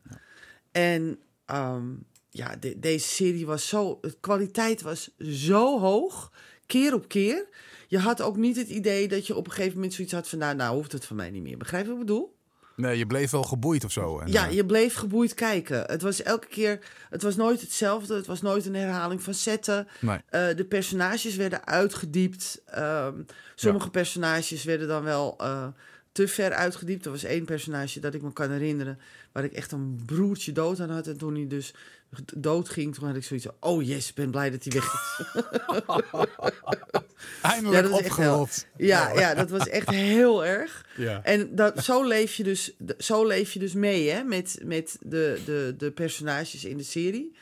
[0.71, 1.83] En ehm,
[2.29, 3.97] ja, de- deze serie was zo...
[4.01, 6.31] De kwaliteit was zo hoog,
[6.71, 7.45] keer op keer.
[7.87, 10.39] Je had ook niet het idee dat je op een gegeven moment zoiets had van...
[10.39, 11.57] Nou, nou hoeft het van mij niet meer.
[11.57, 12.35] Begrijp je wat ik bedoel?
[12.75, 14.19] Nee, je bleef wel geboeid of zo.
[14.19, 15.83] En, Ja, eh, je bleef geboeid kijken.
[15.85, 16.79] Het was elke keer,
[17.09, 18.15] het was nooit hetzelfde.
[18.15, 19.87] Het was nooit een herhaling van zetten.
[19.99, 20.19] nee.
[20.29, 22.61] Eh, de personages werden uitgediept.
[22.65, 23.21] Ehm,
[23.55, 25.67] sommige personages werden dan wel eh,
[26.11, 27.05] te ver uitgediept.
[27.05, 28.99] Er was één personage dat ik me kan herinneren...
[29.31, 31.07] waar ik echt een broertje dood aan had.
[31.07, 31.73] En toen hij dus
[32.35, 33.55] dood ging, toen had ik zoiets van...
[33.59, 35.25] oh yes, ik ben blij dat hij weg is.
[37.41, 38.65] Eindelijk Ja, opgerold.
[38.77, 40.85] ja, ja, dat was echt heel erg.
[40.97, 41.23] Ja.
[41.23, 45.41] En dat, zo, leef je dus, zo leef je dus mee hè, met, met de,
[45.45, 47.35] de, de personages in de serie.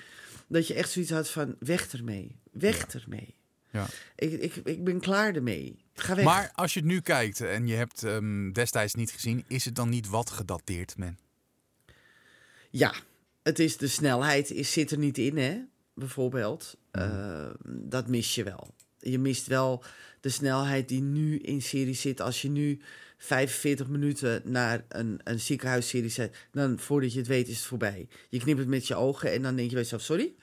[0.47, 2.39] Dat je echt zoiets had van, weg ermee.
[2.51, 3.35] Weg ermee.
[3.71, 3.87] Ja.
[4.15, 5.85] Ik, ik, ik ben klaar ermee.
[5.99, 6.25] Ga weg.
[6.25, 9.75] Maar als je het nu kijkt en je hebt ehm, destijds niet gezien, is het
[9.75, 11.17] dan niet wat gedateerd, man?
[12.69, 12.93] Ja,
[13.43, 15.61] het is de snelheid is, zit er niet in, hè?
[15.93, 16.77] Bijvoorbeeld.
[16.91, 18.73] Eh, dat mis je wel.
[18.99, 19.83] Je mist wel
[20.21, 22.21] de snelheid die nu in series zit.
[22.21, 22.81] Als je nu
[23.17, 28.07] 45 minuten naar een, een ziekenhuisserie zet, dan voordat je het weet is het voorbij.
[28.29, 30.35] Je knipt het met je ogen en dan denk je bij jezelf, sorry?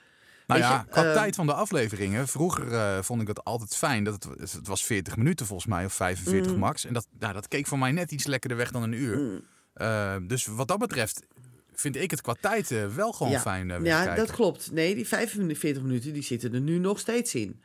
[0.47, 2.29] Nou ja, je, qua ehm, tijd van de afleveringen.
[2.29, 4.05] Vroeger eh, vond ik dat altijd fijn.
[4.05, 6.59] Dat het, het was 40 minuten volgens mij, of 45 Mm.
[6.59, 6.85] max.
[6.85, 9.43] En dat, nou, dat keek voor mij net iets lekkerder weg dan een uur.
[9.75, 11.23] Eh, dus wat dat betreft
[11.81, 14.73] vind ik het qua tijd eh, wel gewoon ja, fijn eh, ja dat klopt.
[14.73, 17.61] Nee, die 45 minuten die zitten er nu nog steeds in.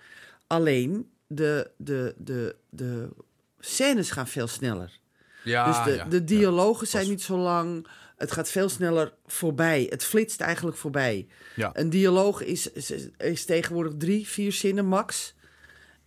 [0.48, 3.10] Alleen de, de, de, de
[3.60, 5.00] scènes gaan veel sneller.
[5.44, 7.88] Ja, dus de, ja, de dialogen zijn niet zo lang.
[8.22, 9.88] Het gaat veel sneller voorbij.
[9.90, 11.28] Het flitst eigenlijk voorbij.
[11.56, 11.70] Ja.
[11.74, 15.36] Een dialoog is, is, is tegenwoordig drie, vier zinnen max.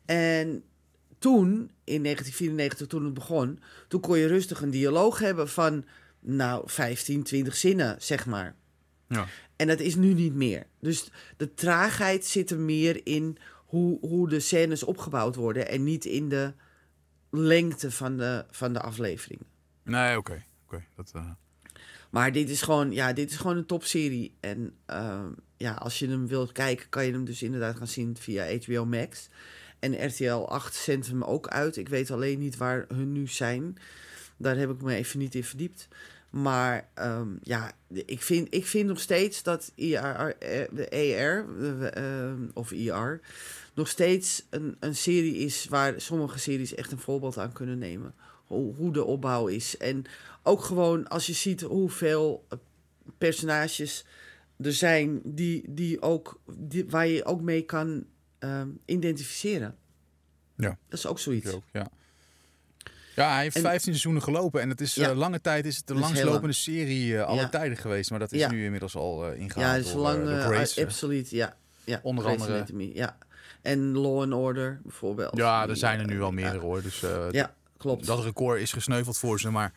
[0.05, 0.65] En
[1.19, 1.49] toen,
[1.85, 5.85] in 1994, toen het begon, toen kon je rustig een dialoog hebben van,
[6.21, 8.57] nou, 15, 20 zinnen, zeg maar.
[9.09, 9.27] Ja.
[9.57, 10.67] En dat is nu niet meer.
[10.81, 16.05] Dus de traagheid zit er meer in hoe, hoe de scènes opgebouwd worden en niet
[16.05, 16.55] in de
[17.31, 19.41] lengte van de, van de aflevering.
[19.83, 20.45] Nee, oké.
[20.65, 20.85] oké.
[20.97, 21.31] Dat, eh,
[22.15, 24.35] Maar dit is gewoon, ja, dit is gewoon een topserie.
[24.41, 28.17] En ehm, ja, als je hem wilt kijken, kan je hem dus inderdaad gaan zien
[28.17, 29.29] via HBO Max.
[29.79, 31.77] En RTL 8 zendt hem ook uit.
[31.77, 33.77] Ik weet alleen niet waar hun nu zijn.
[34.37, 35.89] Daar heb ik me even niet in verdiept.
[36.31, 40.37] Maar ehm, ja, ik vind, ik vind nog steeds dat IR,
[40.71, 41.47] de ER
[42.53, 43.21] of IR
[43.75, 48.15] nog steeds een, een serie is waar sommige series echt een voorbeeld aan kunnen nemen.
[48.47, 49.77] Hoe, hoe de opbouw is.
[49.77, 50.05] En
[50.43, 52.59] ook gewoon als je ziet hoeveel eh,
[53.19, 54.05] personages
[54.61, 58.05] er zijn die, die ook, die, waar je ook mee kan
[58.39, 59.77] ehm, identificeren.
[60.57, 60.79] Ja.
[60.89, 61.53] Dat is ook zoiets.
[61.53, 61.87] ook, ja.
[63.17, 65.09] Ja, hij heeft En- 15 seizoenen gelopen en het is Ja.
[65.11, 67.49] eh, lange tijd is het de langslopende serie eh, alle Ja.
[67.49, 68.51] tijden geweest, maar dat is Ja.
[68.51, 70.85] nu inmiddels al eh ingehaald Ja, het is door, lang Grace.
[70.85, 71.57] absoluut, ja.
[71.85, 72.01] ja.
[72.03, 73.19] Onder andere- Anatomy, ja.
[73.63, 75.37] En Law and Order bijvoorbeeld.
[75.37, 76.83] Ja, er zijn er nu wel meerdere hoor.
[76.83, 77.55] Dus Ja,
[77.85, 78.07] klopt.
[78.07, 79.51] dat record is gesneuveld voor ze.
[79.51, 79.73] Maar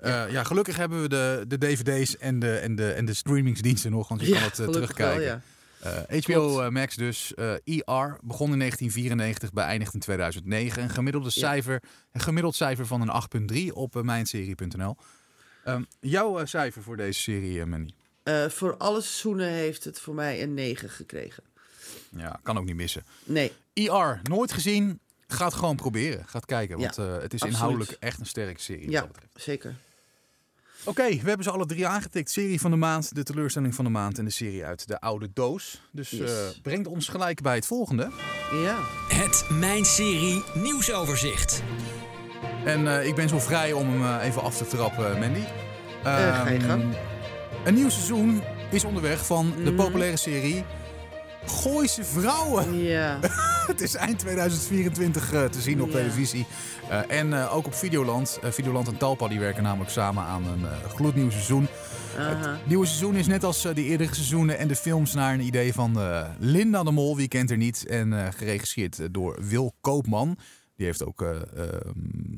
[0.00, 0.44] eh, ja.
[0.44, 4.20] gelukkig hebben we de, de dvd's en de, en, de, en de streamingsdiensten nog, want
[4.20, 5.42] je kan het eh, terugkijken.
[5.80, 6.20] wel, ja.
[6.20, 7.34] HBO eh, Max dus.
[7.34, 10.82] ER begon in 1994, beëindigd in 2009.
[10.82, 11.40] Een gemiddelde Ja.
[11.46, 14.96] cijfer, een gemiddeld cijfer van een 8.3 op mijnserie.nl.
[15.64, 17.90] Ehm, jouw cijfer voor deze serie, Manny?
[18.48, 21.42] Voor alle seizoenen heeft het voor mij een 9 gekregen.
[22.16, 23.04] Ja, kan ook niet missen.
[23.24, 25.00] Nee, ER, nooit gezien.
[25.28, 26.24] Gaat gewoon proberen.
[26.26, 26.78] Gaat kijken.
[26.78, 27.54] Ja, Want eh, het is absoluut.
[27.54, 28.90] inhoudelijk echt een sterke serie.
[28.90, 29.00] Ja.
[29.00, 29.32] dat betreft.
[29.36, 29.74] zeker.
[30.84, 32.30] Oké, we hebben ze alle drie aangetikt.
[32.30, 35.30] Serie van de maand, de teleurstelling van de maand en de serie uit de oude
[35.34, 35.80] doos.
[35.92, 36.30] Dus Yes.
[36.30, 38.10] eh, brengt ons gelijk bij het volgende.
[38.62, 38.76] Ja.
[39.08, 41.62] Het Mijn Serie nieuwsoverzicht.
[42.64, 45.42] En eh, ik ben zo vrij om hem eh, even af te trappen, Mandy.
[46.02, 46.96] Ga je Ehm, gang.
[47.64, 49.74] Een nieuw seizoen is onderweg van de Mhm.
[49.74, 50.64] populaire serie
[51.46, 52.78] Gooise Vrouwen.
[52.78, 53.18] Ja.
[53.66, 55.94] Het is eind 2024 eh, te zien op Ja.
[55.94, 56.46] televisie.
[56.90, 58.38] Eh, en eh, ook op Videoland.
[58.42, 61.68] Videoland en Talpa die werken namelijk samen aan een gloednieuw seizoen.
[62.18, 62.50] Aha.
[62.52, 65.72] Het nieuwe seizoen is net als de eerdere seizoenen en de films naar een idee
[65.72, 65.98] van
[66.38, 67.86] Linda de Mol, wie kent er niet.
[67.86, 70.38] En geregisseerd door Wil Koopman.
[70.78, 71.90] Die heeft ook eh, ehm,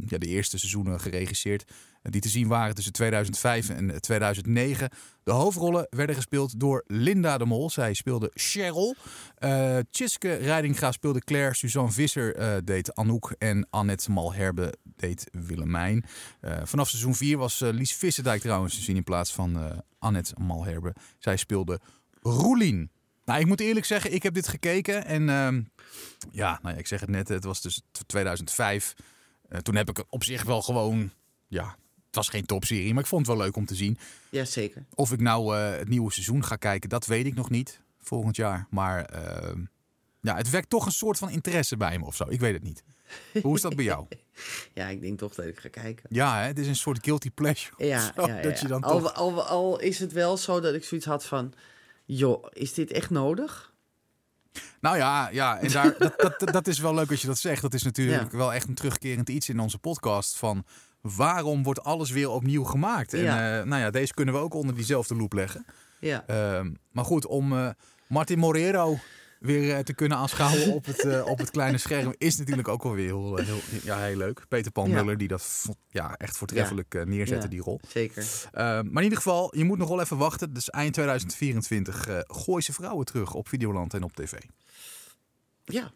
[0.07, 1.65] ja, de eerste seizoenen geregisseerd.
[2.03, 4.89] Eh, die te zien waren tussen 2005 en eh, 2009.
[5.23, 7.71] De hoofdrollen werden gespeeld door Linda de Mol.
[7.71, 8.95] Zij speelde Cheryl.
[9.35, 11.55] Eh Tjitske Reidinga speelde Claire.
[11.55, 13.35] Suzanne Visser eh, deed Anouk.
[13.39, 16.05] En Annette Malherbe deed Willemijn.
[16.41, 19.79] Eh, vanaf seizoen 4 was eh, Lies Visserdijk trouwens te zien in plaats van eh,
[19.99, 20.95] Annette Malherbe.
[21.19, 21.81] Zij speelde
[22.23, 22.91] Roelien.
[23.25, 25.63] Nou, ik moet eerlijk zeggen, ik heb dit gekeken en ehm,
[26.31, 28.95] ja, nou ja, ik zeg het net, het was dus t- 2005.
[29.49, 31.11] Eh, toen heb ik op zich wel gewoon,
[31.49, 31.77] ja,
[32.11, 33.99] het was geen topserie, maar ik vond het wel leuk om te zien.
[34.31, 34.85] ja, zeker.
[34.95, 38.37] Of ik nou eh, het nieuwe seizoen ga kijken, dat weet ik nog niet volgend
[38.37, 38.67] jaar.
[38.71, 39.61] Maar ehm,
[40.21, 42.25] ja, het wekt toch een soort van interesse bij me of zo.
[42.29, 42.83] Ik weet het niet.
[43.43, 44.07] Hoe is dat bij jou?
[44.75, 46.05] Ja, ik denk toch dat ik ga kijken.
[46.09, 47.87] Ja, hè, het is een soort guilty pleasure.
[47.87, 48.43] Ja, Zo, ja, ja.
[48.43, 49.15] dat je dan al, toch...
[49.15, 51.53] al, al is het wel zo dat ik zoiets had van...
[52.05, 53.73] joh, is dit echt nodig?
[54.81, 57.63] Nou ja, ja en daar, dat, dat, dat is wel leuk als je dat zegt.
[57.63, 58.39] Dat is natuurlijk Ja.
[58.39, 60.37] wel echt een terugkerend iets in onze podcast.
[60.37, 60.65] Van
[61.01, 63.15] waarom wordt alles weer opnieuw gemaakt?
[63.15, 63.59] En Ja.
[63.61, 65.65] eh, nou ja, deze kunnen we ook onder diezelfde loep leggen.
[66.01, 67.69] Ja, Ehm, maar goed, om eh,
[68.09, 68.99] Martin Morero
[69.41, 72.93] weer eh, te kunnen aanschouwen op het, op het kleine scherm is natuurlijk ook wel
[72.93, 74.45] weer heel, heel, ja, heel leuk.
[74.49, 75.15] Peter Pan Ja.
[75.15, 77.51] Die dat ja, echt voortreffelijk neerzette, Ja.
[77.51, 77.81] die rol.
[77.89, 78.27] zeker.
[78.53, 80.53] Ehm, maar in ieder geval, je moet nog wel even wachten.
[80.53, 84.33] Dus eind 2024 eh gooi ze vrouwen terug op Videoland en op tv.
[85.65, 85.91] Ja,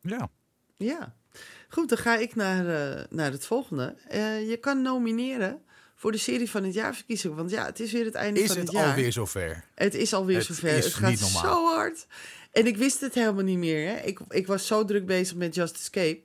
[0.00, 0.28] Ja.
[0.76, 1.14] ja.
[1.68, 2.66] Goed, dan ga ik naar,
[2.96, 3.94] eh, naar het volgende.
[4.08, 5.62] Eh, je kan nomineren
[5.96, 7.34] voor de serie van het jaarverkiezing.
[7.34, 8.88] Want ja, het is weer het einde Is van het het jaar.
[8.88, 9.64] alweer zover?
[9.74, 10.68] Het is alweer Het zover.
[10.76, 12.06] is Het gaat zo hard.
[12.52, 13.88] En ik wist het helemaal niet meer.
[13.88, 13.96] Hè.
[14.00, 16.20] Ik, ik was zo druk bezig met Just Escape.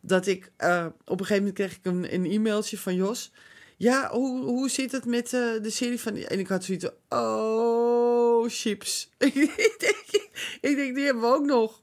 [0.00, 3.32] Dat ik eh, op een gegeven moment kreeg ik een, een e-mailtje van Jos.
[3.76, 6.16] Ja, hoe, hoe zit het met de serie van...
[6.16, 9.10] En ik had zoiets van, oh, chips.
[9.18, 9.34] ik,
[9.78, 10.28] denk,
[10.60, 11.78] ik denk, die hebben we ook nog.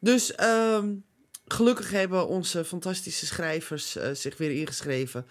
[0.00, 0.92] Dus ehm,
[1.52, 5.26] gelukkig hebben onze fantastische schrijvers eh, zich weer ingeschreven.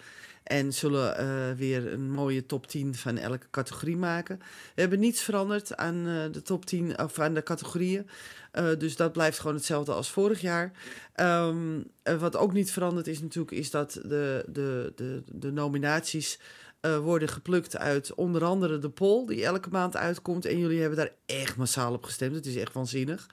[0.50, 4.38] En zullen eh, weer een mooie top 10 van elke categorie maken.
[4.74, 8.08] We hebben niets veranderd aan eh, de top 10 of aan de categorieën.
[8.78, 10.72] Dus dat blijft gewoon hetzelfde als vorig jaar.
[11.14, 16.38] Ehm, eh, wat ook niet veranderd is natuurlijk, is dat de, de, de, de nominaties
[17.02, 20.44] worden geplukt uit onder andere de poll, die elke maand uitkomt.
[20.44, 22.34] En jullie hebben daar echt massaal op gestemd.
[22.34, 23.26] Het is echt waanzinnig.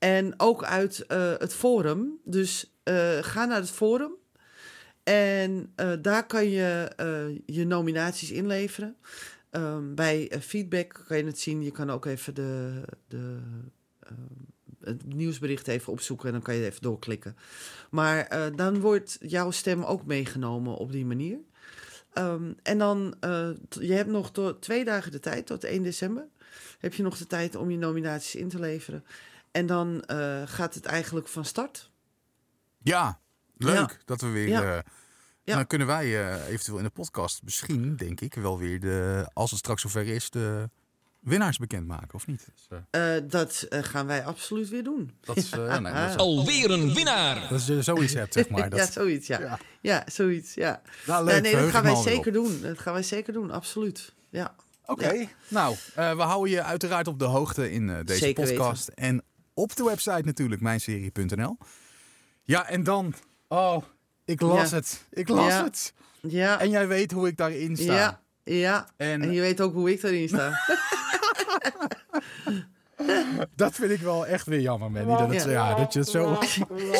[0.00, 2.20] En ook uit eh, het forum.
[2.24, 4.12] Dus eh, ga naar het forum.
[5.02, 6.90] En eh, daar kan je
[7.46, 8.96] je nominaties inleveren.
[9.50, 11.62] Ehm, bij feedback kan je het zien.
[11.62, 13.38] Je kan ook even de, de,
[14.80, 17.36] het nieuwsbericht even opzoeken en dan kan je even doorklikken.
[17.90, 21.38] Maar dan wordt jouw stem ook meegenomen op die manier.
[22.12, 23.14] Ehm, en dan,
[23.68, 26.26] je hebt nog twee dagen de tijd, tot 1 december.
[26.78, 29.04] Heb je nog de tijd om je nominaties in te leveren.
[29.50, 31.90] En dan eh, gaat het eigenlijk van start.
[32.82, 33.20] Ja,
[33.56, 33.90] leuk Ja.
[34.04, 34.48] dat we weer.
[34.48, 34.76] Ja.
[34.76, 34.82] eh,
[35.44, 35.54] Ja.
[35.56, 39.50] Dan kunnen wij eh, eventueel in de podcast misschien, denk ik, wel weer de, als
[39.50, 40.70] het straks zover is, de
[41.20, 42.48] winnaars bekendmaken, of niet?
[42.54, 45.10] Dus, eh, Eh, dat gaan wij absoluut weer doen.
[45.20, 47.48] dat is, eh, nee, dat is, Alweer een winnaar.
[47.48, 48.70] dat je zoiets hebt, zeg maar.
[48.70, 49.40] Dat, ja, zoiets, ja.
[49.40, 49.58] Ja.
[49.80, 50.82] Ja, zoiets, ja.
[51.06, 52.60] Nou, leuk, nee, dat gaan wij zeker doen.
[52.60, 54.14] Dat gaan wij zeker doen, absoluut.
[54.30, 54.54] Ja.
[54.84, 58.56] Oké, nou, eh, we houden je uiteraard op de hoogte in eh, deze Zeker weten.
[58.58, 58.88] podcast.
[58.88, 59.22] En
[59.60, 61.56] op de website natuurlijk, mijnserie.nl.
[62.42, 63.14] Ja, en dan,
[63.48, 63.82] oh,
[64.24, 64.76] ik las Ja.
[64.76, 65.06] het.
[65.10, 65.64] Ik las Ja.
[65.64, 65.92] het.
[66.20, 67.94] Ja, En jij weet hoe ik daarin sta.
[67.94, 68.86] ja, ja.
[68.96, 70.58] En, En je weet ook hoe ik erin sta.
[73.56, 75.16] dat vind ik wel echt weer jammer, Manny.
[75.16, 75.50] Dat, het, Ja.
[75.50, 75.74] ja.
[75.74, 76.38] dat je het zo,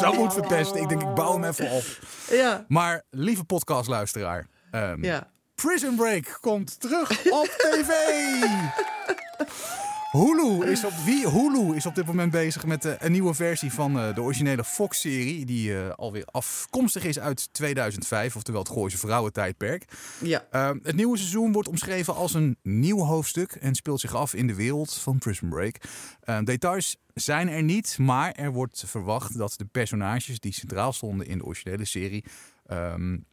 [0.00, 0.80] zo moet verpesten.
[0.80, 1.84] Ik denk, ik bouw hem even op.
[2.30, 4.46] ja, Maar, lieve podcastluisteraar.
[4.70, 5.30] ehm, ja.
[5.54, 7.90] Prison Break komt terug op tv.
[10.10, 13.72] Hulu is op, wie, Hulu is op dit moment bezig met eh, een nieuwe versie
[13.72, 15.46] van eh, de originele Fox-serie.
[15.46, 19.84] Die eh, alweer afkomstig is uit 2005, oftewel het Gooise Vrouwentijdperk.
[20.20, 20.46] Ja.
[20.52, 24.46] Uh, het nieuwe seizoen wordt omschreven als een nieuw hoofdstuk en speelt zich af in
[24.46, 25.76] de wereld van Prison Break.
[26.24, 31.26] Uh, details zijn er niet, maar er wordt verwacht dat de personages die centraal stonden
[31.26, 32.24] in de originele serie.
[32.70, 33.24] Um,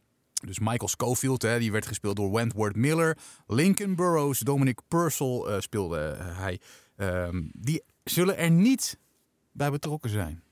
[0.46, 3.16] dus Michael Schofield, hè, die werd gespeeld door Wentworth Miller.
[3.46, 6.60] Lincoln Burrows, Dominic Purcell uh, speelde hij.
[6.96, 8.98] Um, die zullen er niet
[9.52, 10.42] bij betrokken zijn.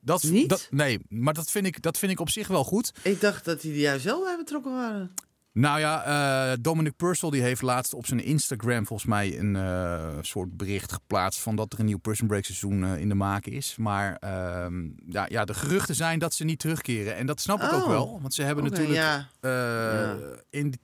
[0.00, 0.48] Dat, niet?
[0.48, 2.92] Dat, nee, maar dat vind, ik, dat vind ik op zich wel goed.
[3.02, 5.14] Ik dacht dat die er juist wel bij betrokken waren.
[5.52, 6.06] Nou ja,
[6.52, 10.92] uh, Dominic Purcell die heeft laatst op zijn Instagram volgens mij een uh, soort bericht
[10.92, 13.76] geplaatst van dat er een nieuw Prison Break seizoen uh, in de maak is.
[13.76, 14.66] Maar uh,
[15.06, 17.16] ja, ja, de geruchten zijn dat ze niet terugkeren.
[17.16, 17.78] En dat snap ik oh.
[17.78, 18.18] ook wel.
[18.20, 19.28] Want ze hebben okay, natuurlijk ja.
[19.40, 20.16] ja.
[20.50, 20.74] in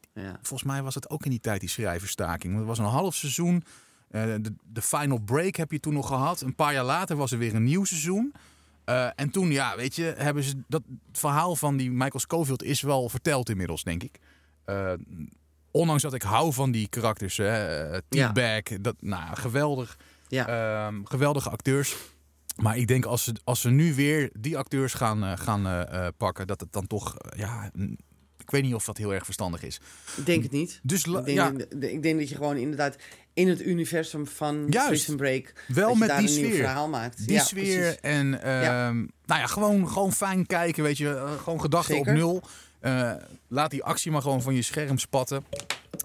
[0.43, 2.57] volgens mij was het ook in die tijd die schrijverstaking.
[2.57, 3.65] Het was een half seizoen.
[4.11, 6.41] Eh, de, de final break heb je toen nog gehad.
[6.41, 8.33] Een paar jaar later was er weer een nieuw seizoen.
[9.15, 13.09] En toen, ja, weet je, hebben ze dat verhaal van die Michael Scofield is wel
[13.09, 14.19] verteld inmiddels, denk ik.
[14.71, 14.93] Uh,
[15.71, 18.79] ondanks dat ik hou van die karakters, hè, T-Bag, ja.
[18.81, 20.89] dat, nou, geweldig, ja.
[20.91, 21.97] uh, geweldige acteurs.
[22.57, 26.07] Maar ik denk als ze, als ze nu weer die acteurs gaan, uh, gaan uh,
[26.17, 27.71] pakken, dat het dan toch, ja,
[28.39, 29.81] ik weet niet of dat heel erg verstandig is.
[30.17, 30.81] Ik denk het niet.
[30.83, 31.53] Dus ik, denk, ja.
[31.81, 32.97] ik denk dat je gewoon inderdaad
[33.35, 34.89] in het universum van Juist.
[34.89, 36.47] Prison Break wel met die een sfeer.
[36.47, 37.27] nieuw verhaal maakt.
[37.27, 38.01] Die ja, sfeer precies.
[38.01, 38.93] en Ja.
[38.93, 42.43] nou ja, gewoon, gewoon fijn kijken, weet je, gewoon gedachten op nul.
[42.81, 43.13] Uh,
[43.49, 45.45] laat die actie maar gewoon van je scherm spatten.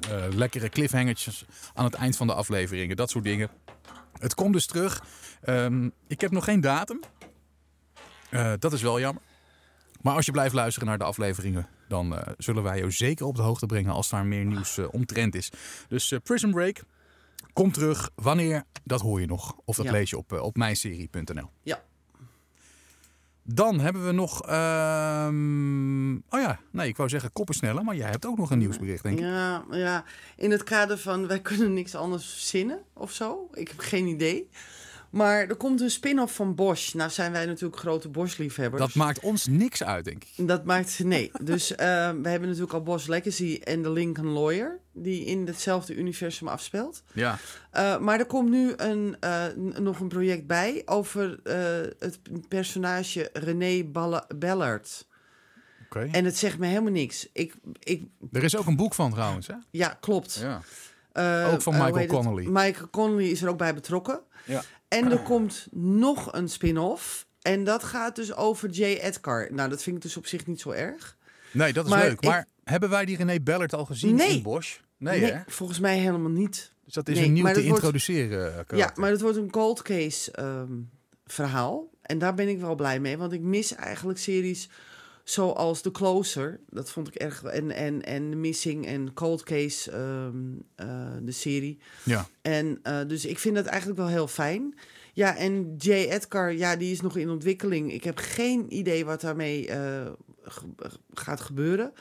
[0.09, 3.49] Uh, lekkere cliffhangertjes aan het eind van de afleveringen, dat soort dingen.
[4.19, 5.03] Het komt dus terug.
[5.49, 6.99] Um, ik heb nog geen datum.
[8.31, 9.21] Uh, dat is wel jammer.
[10.01, 13.41] Maar als je blijft luisteren naar de afleveringen, dan zullen wij jou zeker op de
[13.41, 15.51] hoogte brengen als daar meer nieuws omtrent is.
[15.87, 16.83] Dus Prison Break
[17.53, 18.09] komt terug.
[18.15, 18.63] Wanneer?
[18.83, 19.55] Dat hoor je nog.
[19.65, 19.91] Of dat Ja.
[19.91, 21.49] lees je op, op mijnserie.nl.
[21.63, 21.81] Ja.
[23.45, 24.41] Dan hebben we nog.
[24.41, 28.57] ehm, oh ja, nee, ik wou zeggen koppen sneller, maar jij hebt ook nog een
[28.57, 29.25] nieuwsbericht, denk ik.
[29.25, 30.03] Ja, ja,
[30.35, 33.49] in het kader van wij kunnen niks anders verzinnen of zo.
[33.53, 34.49] Ik heb geen idee.
[35.13, 36.93] Maar er komt een spin-off van Bosch.
[36.93, 38.81] Nou zijn wij natuurlijk grote Bosch-liefhebbers.
[38.81, 40.47] Dat maakt ons niks uit, denk ik.
[40.47, 41.31] Dat maakt nee.
[41.41, 45.95] Dus uh, we hebben natuurlijk al Bosch Legacy en The Lincoln Lawyer, die in hetzelfde
[45.95, 47.03] universum afspeelt.
[47.11, 47.37] Ja.
[47.73, 49.45] Uh, maar er komt nu een, uh,
[49.79, 51.39] nog een project bij over
[51.99, 55.07] het personage René Ball Ballard.
[55.85, 56.09] Okay.
[56.11, 57.29] En het zegt me helemaal niks.
[57.33, 59.55] Ik, ik, er is ook een boek van trouwens, hè?
[59.71, 60.33] Ja, klopt.
[60.33, 60.61] Ja.
[61.51, 62.47] Ook van Michael Connolly.
[62.47, 64.21] Michael Connolly is er ook bij betrokken.
[64.45, 64.63] Ja.
[64.93, 67.25] En er komt nog een spin-off.
[67.41, 68.83] En dat gaat dus over J.
[68.83, 69.47] Edgar.
[69.53, 71.17] Nou, dat vind ik dus op zich niet zo erg.
[71.51, 72.11] Nee, dat is Maar leuk.
[72.11, 74.35] ik- Maar hebben wij die René Bellert al gezien Nee.
[74.37, 74.77] in Bosch?
[74.97, 75.39] Nee, hè?
[75.47, 76.71] volgens mij helemaal niet.
[76.85, 78.77] Dus dat is Nee, een nieuw te wordt- introduceren eh.
[78.77, 80.71] Ja, maar het wordt een cold case ehm,
[81.25, 81.89] verhaal.
[82.01, 83.17] En daar ben ik wel blij mee.
[83.17, 84.69] Want ik mis eigenlijk series
[85.23, 86.59] zoals The Closer.
[86.69, 87.43] Dat vond ik erg.
[87.43, 90.35] En, en, en The Missing en Cold Case, ehm,
[90.75, 91.79] eh, de serie.
[92.03, 92.27] Ja.
[92.41, 94.75] En uh, dus ik vind dat eigenlijk wel heel fijn.
[95.13, 95.89] Ja, en J.
[95.91, 97.93] Edgar, ja, die is nog in ontwikkeling.
[97.93, 99.75] Ik heb geen idee wat daarmee uh,
[100.41, 100.65] ge
[101.13, 101.93] gaat gebeuren.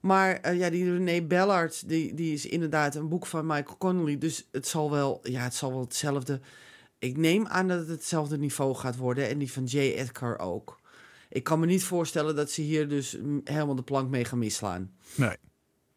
[0.00, 4.18] Maar ja, die René Ballard, die, die is inderdaad een boek van Michael Connolly.
[4.18, 6.40] Dus het zal wel, ja, het zal wel hetzelfde.
[6.98, 9.28] Ik neem aan dat het hetzelfde niveau gaat worden.
[9.28, 9.78] En die van J.
[9.78, 10.79] Edgar ook.
[11.30, 14.38] Ik kan me niet voorstellen dat ze hier dus mm, helemaal de plank mee gaan
[14.38, 14.90] misslaan.
[15.14, 15.36] Nee.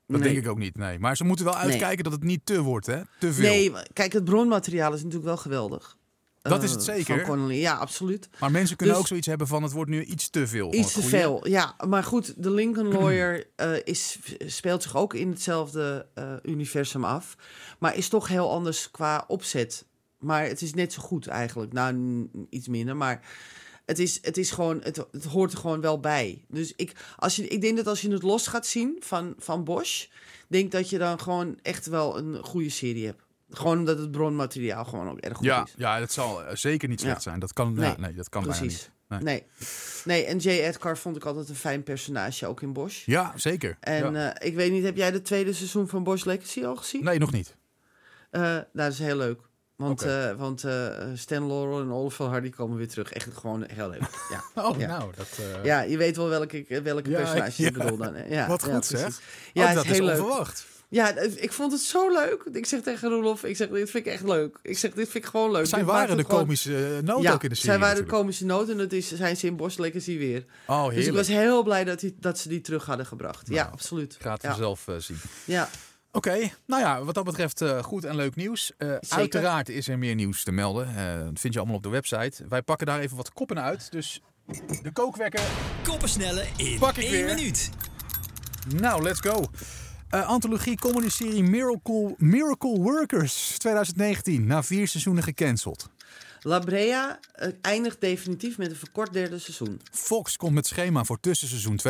[0.08, 0.32] Dat Nee.
[0.34, 0.78] denk ik ook niet.
[0.78, 1.00] Nee.
[1.00, 1.64] Maar ze moeten wel Nee.
[1.64, 3.02] uitkijken dat het niet te wordt, hè?
[3.20, 3.44] Te veel.
[3.50, 5.98] Nee, kijk, het bronmateriaal is natuurlijk wel geweldig.
[6.42, 7.26] Dat is Eh, het zeker.
[7.26, 8.30] Van ja, absoluut.
[8.40, 10.74] Maar mensen kunnen Dus- ook zoiets hebben van het wordt nu iets te veel.
[10.74, 11.76] Iets te veel, ja.
[11.88, 17.36] Maar goed, de Lincoln Lawyer eh, is, speelt zich ook in hetzelfde eh, universum af.
[17.80, 19.86] Maar is toch heel anders qua opzet.
[20.20, 21.74] Maar het is net zo goed eigenlijk.
[21.74, 23.22] Nou, iets minder, maar...
[23.86, 26.46] Het is, het is gewoon, het, het hoort er gewoon wel bij.
[26.48, 29.64] Dus ik, als je, ik denk dat als je het los gaat zien van, van
[29.64, 30.08] Bosch,
[30.48, 33.22] denk dat je dan gewoon echt wel een goede serie hebt.
[33.50, 35.74] Gewoon omdat het bronmateriaal gewoon ook erg goed Ja, is.
[35.78, 37.22] ja, dat zal eh, zeker niet slecht Ja.
[37.22, 37.40] zijn.
[37.40, 38.82] Dat kan, Nee, ja, nee, dat kan bijna Precies.
[38.82, 38.92] niet.
[39.24, 39.44] Nee.
[40.06, 40.26] Nee.
[40.26, 40.48] en J.
[40.50, 43.06] Edgar vond ik altijd een fijn personage, ook in Bosch.
[43.06, 43.78] Ja, zeker.
[43.80, 44.34] En Ja.
[44.34, 47.04] eh, ik weet niet, heb jij het tweede seizoen van Bosch Legacy al gezien?
[47.04, 47.56] nee, nog niet.
[48.30, 49.40] Eh, nou, dat is heel leuk.
[49.84, 50.30] Want, Oké.
[50.30, 53.12] eh, want eh, Stan Laurel en Oliver Hardy komen weer terug.
[53.14, 54.02] Echt gewoon heel leuk.
[54.30, 54.88] Ja, Oh, Ja.
[54.88, 55.28] nou, dat...
[55.40, 57.68] eh, ja je weet wel welke, welke Ja, personages ja.
[57.68, 58.16] ik bedoel dan.
[58.30, 59.02] Ja, Wat goed, zeg.
[59.02, 59.20] precies.
[59.54, 60.20] Ja, oh, het dat is is heel leuk.
[60.20, 60.66] onverwacht.
[60.90, 62.44] Ja, ik vond het zo leuk.
[62.52, 64.58] Ik zeg tegen Roelof, ik zeg, dit vind ik echt leuk.
[64.62, 65.66] Ik zeg, dit vind ik gewoon leuk.
[65.66, 68.02] Zij Dit waren de gewoon- komische noot ja, ook in de serie zij waren de
[68.02, 68.10] natuurlijk.
[68.18, 70.46] komische noot en dat is, zijn ze in Bosch Legacy weer.
[70.68, 73.48] Oh, Dus ik was heel blij dat, die, dat ze die terug hadden gebracht.
[73.50, 74.14] ja, Nou, absoluut.
[74.14, 74.50] Ik ga het ja.
[74.50, 75.18] vanzelf zien.
[75.46, 75.70] Ja.
[76.16, 78.72] Oké, nou ja, wat dat betreft eh, goed en leuk nieuws.
[78.78, 80.88] Eh, uiteraard is er meer nieuws te melden.
[80.88, 82.46] Eh, dat vind je allemaal op de website.
[82.50, 83.92] Wij pakken daar even wat koppen uit.
[83.92, 84.22] Dus
[84.82, 85.42] de kookwekker.
[85.84, 87.36] Koppensnellen in Pak ik 1 weer.
[87.36, 87.70] minuut.
[88.76, 89.44] Nou, let's go.
[90.10, 94.46] Eh antologie comedy-serie Miracle, Miracle Workers 2019.
[94.46, 95.90] Na vier seizoenen gecanceld.
[96.42, 97.20] La Brea
[97.62, 99.82] eindigt definitief met een verkort derde seizoen.
[99.92, 101.84] Fox komt met schema voor tussenseizoen 2023-2024.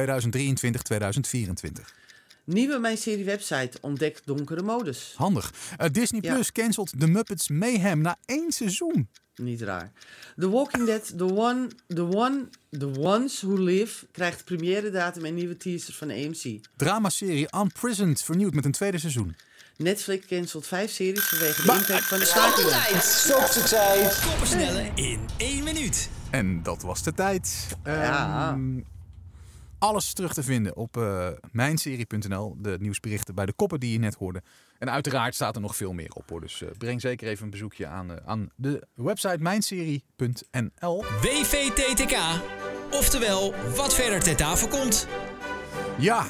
[2.45, 5.13] Nieuwe Mijn Serie website ontdekt donkere modus.
[5.15, 5.53] Handig.
[5.77, 6.33] Eh, Disney Ja.
[6.33, 9.07] Plus cancelt The Muppets Mayhem na één seizoen.
[9.35, 9.91] Niet raar.
[10.37, 15.33] The Walking Dead, The One, The One, The Ones Who Live krijgt première datum en
[15.33, 16.59] nieuwe teaser van AMC.
[16.75, 19.35] Dramaserie Unprisoned vernieuwd met een tweede seizoen.
[19.77, 22.71] Netflix cancelt vijf series vanwege de impact van de stakingen.
[24.29, 26.09] Koppensnellen in 1 minuut.
[26.31, 27.67] En dat was de tijd.
[27.83, 28.49] Ja.
[28.51, 28.79] Ehm,
[29.83, 32.55] alles terug te vinden op eh, mijnserie.nl.
[32.57, 34.41] De nieuwsberichten bij de koppen die je net hoorde.
[34.79, 36.41] En uiteraard staat er nog veel meer op hoor.
[36.41, 41.03] Dus eh, breng zeker even een bezoekje aan, eh, aan de website mijnserie.nl.
[41.21, 42.17] WVTTK.
[42.91, 45.07] Oftewel, wat verder ter tafel komt.
[45.97, 46.25] Ja,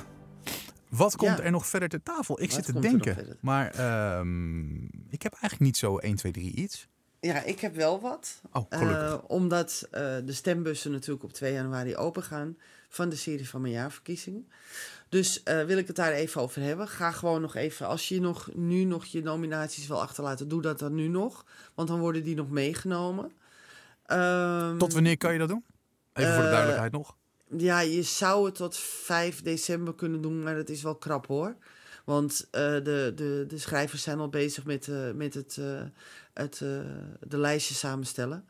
[0.89, 1.43] wat komt Ja.
[1.43, 2.41] er nog verder ter tafel?
[2.41, 3.37] Ik Wat zit te denken.
[3.41, 4.75] Maar ehm,
[5.09, 6.87] ik heb eigenlijk niet zo 1, 2, 3 iets.
[7.19, 8.41] Ja, ik heb wel wat.
[8.51, 9.11] Oh, gelukkig.
[9.11, 12.57] Eh, omdat eh, de stembussen natuurlijk op 2 januari open gaan
[12.93, 14.47] van de serie van mijn jaarverkiezingen.
[15.09, 16.87] Dus eh, wil ik het daar even over hebben.
[16.87, 20.79] Ga gewoon nog even, als je nog, nu nog je nominaties wil achterlaten, doe dat
[20.79, 21.45] dan nu nog.
[21.73, 23.31] Want dan worden die nog meegenomen.
[24.05, 25.63] Ehm, Tot wanneer kan je dat doen?
[26.13, 27.15] Even voor de eh, duidelijkheid nog.
[27.57, 31.55] Ja, je zou het tot 5 december kunnen doen, maar dat is wel krap hoor.
[32.03, 35.81] Want eh, de, de, de schrijvers zijn al bezig met, eh, met het, eh,
[36.33, 36.57] het,
[37.19, 38.45] de lijstjes samenstellen.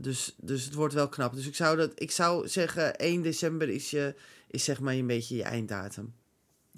[0.00, 1.34] Dus, dus het wordt wel knap.
[1.34, 4.14] Dus ik zou, dat, ik zou zeggen, 1 december is, je,
[4.50, 6.14] is zeg maar een beetje je einddatum.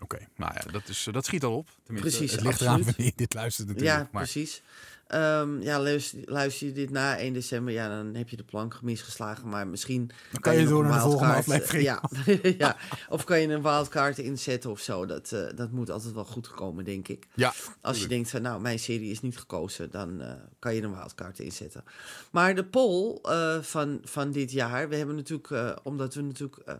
[0.00, 1.68] Oké, nou ja, dat, is, dat schiet al op.
[1.84, 2.96] Tenminste, Precies, het ligt eraan absoluut.
[2.96, 3.96] wanneer je dit luistert natuurlijk.
[3.96, 4.62] Ja, maar precies.
[5.07, 8.82] Ehm, ja, luister, luister je dit na 1 december, ja, dan heb je de plank
[8.82, 9.48] misgeslagen.
[9.48, 11.84] Maar misschien Dan kan je door een wildcard, aflevering.
[11.84, 12.02] Ja,
[12.59, 12.76] ja.
[13.09, 15.07] Of kan je een wildcard inzetten of zo.
[15.07, 17.26] Dat, eh, dat moet altijd wel goed komen, denk ik.
[17.34, 20.82] ja, Als je denkt van, nou, mijn serie is niet gekozen, dan eh, kan je
[20.82, 21.84] een wildcard inzetten.
[22.30, 26.57] Maar de poll eh, van, van dit jaar, we hebben natuurlijk, eh, omdat we natuurlijk
[26.59, 26.74] eh,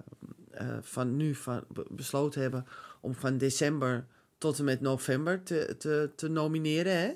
[0.51, 2.67] eh, van nu van, be- besloten hebben
[3.01, 4.07] om van december
[4.45, 6.99] tot en met november te, te, te nomineren.
[6.99, 7.13] Hè?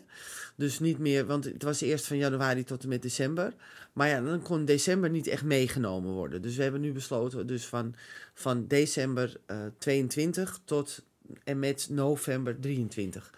[0.56, 3.52] Dus niet meer, want het was eerst van januari tot en met december.
[3.92, 6.42] Maar ja, dan kon december niet echt meegenomen worden.
[6.42, 7.94] Dus we hebben nu besloten dus van,
[8.34, 11.02] van december eh 22 tot
[11.44, 13.32] en met november 23.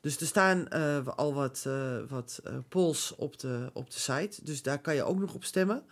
[0.00, 4.44] Dus er staan eh, al wat, eh, wat eh, polls op de, op de site.
[4.44, 5.82] Dus daar kan je ook nog op stemmen.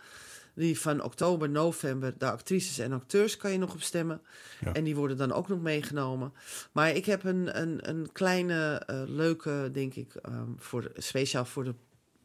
[0.61, 4.21] Die van oktober, november, de actrices en acteurs kan je nog op stemmen.
[4.59, 4.73] Ja.
[4.73, 6.33] En die worden dan ook nog meegenomen.
[6.71, 11.63] Maar ik heb een, een, een kleine, eh, leuke, denk ik, ehm, voor, speciaal voor
[11.63, 11.73] de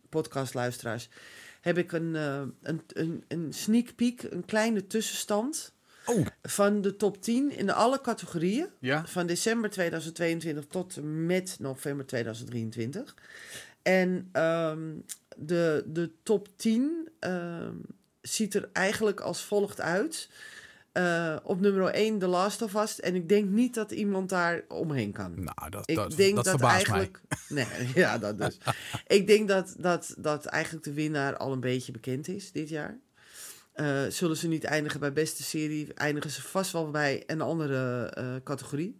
[0.08, 1.08] podcastluisteraars...
[1.60, 5.74] heb ik een, eh, een, een, een sneak peek, een kleine tussenstand...
[6.06, 6.26] Oh.
[6.42, 13.14] van de top 10 in alle categorieën Ja, van december 2022 tot met november 2023.
[13.82, 14.94] En ehm,
[15.36, 17.74] de, de top 10 ehm,
[18.26, 20.28] ziet er eigenlijk als volgt uit.
[20.92, 23.00] Eh, op nummer 1 The Last of Us.
[23.00, 25.34] En ik denk niet dat iemand daar omheen kan.
[25.34, 27.20] nou, dat, Ik dat, denk dat, dat, eigenlijk.
[27.48, 28.58] Nee, ja, dat dus.
[29.06, 32.98] ik denk dat, dat, dat eigenlijk de winnaar al een beetje bekend is dit jaar.
[33.72, 38.06] Eh, zullen ze niet eindigen bij beste serie, eindigen ze vast wel bij een andere
[38.06, 38.96] eh, categorie.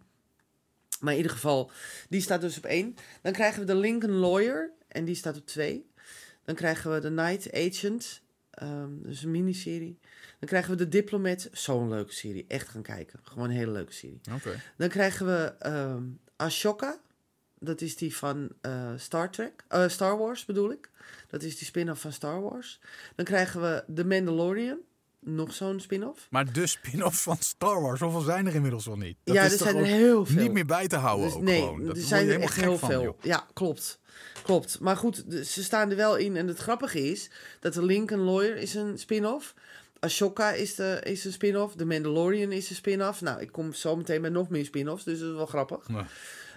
[0.99, 1.71] Maar in ieder geval,
[2.09, 2.95] die staat dus op één.
[3.21, 5.91] Dan krijgen we de Lincoln Lawyer en die staat op twee.
[6.45, 8.21] Dan krijgen we de Night Agent,
[8.57, 9.99] ehm, dus een miniserie.
[10.39, 12.45] Dan krijgen we de Diplomat, zo'n leuke serie.
[12.47, 14.19] Echt gaan kijken, gewoon een hele leuke serie.
[14.77, 16.03] Dan krijgen we ehm,
[16.35, 16.99] Ashoka.
[17.59, 19.63] Dat is die van eh, Star Trek.
[19.67, 20.89] eh, Star Wars bedoel ik.
[21.27, 22.79] Dat is die spin-off van Star Wars.
[23.15, 24.77] Dan krijgen we The Mandalorian.
[25.29, 26.27] Nog zo'n spin-off.
[26.29, 29.17] Maar de spin-off van Star Wars, hoeveel zijn er inmiddels wel niet?
[29.23, 30.41] Dat ja, is er zijn er heel veel.
[30.41, 31.85] Niet meer bij te houden Dus ook nee, gewoon.
[31.85, 33.01] Dat er zijn er echt heel van, veel.
[33.01, 33.17] joh.
[33.21, 33.99] Ja, klopt.
[34.43, 34.79] Klopt.
[34.79, 36.35] Maar goed, ze staan er wel in.
[36.35, 39.53] En het grappige is dat de Lincoln Lawyer is een spin-off.
[39.99, 41.75] Ashoka is, de, is een spin-off.
[41.75, 43.21] The Mandalorian is een spin-off.
[43.21, 45.87] Nou, ik kom zo meteen met nog meer spin-offs, dus dat is wel grappig.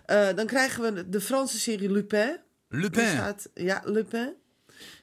[0.06, 2.38] Eh, dan krijgen we de Franse serie Lupin.
[2.68, 3.06] Lupin.
[3.06, 4.34] staat, ja, Lupin.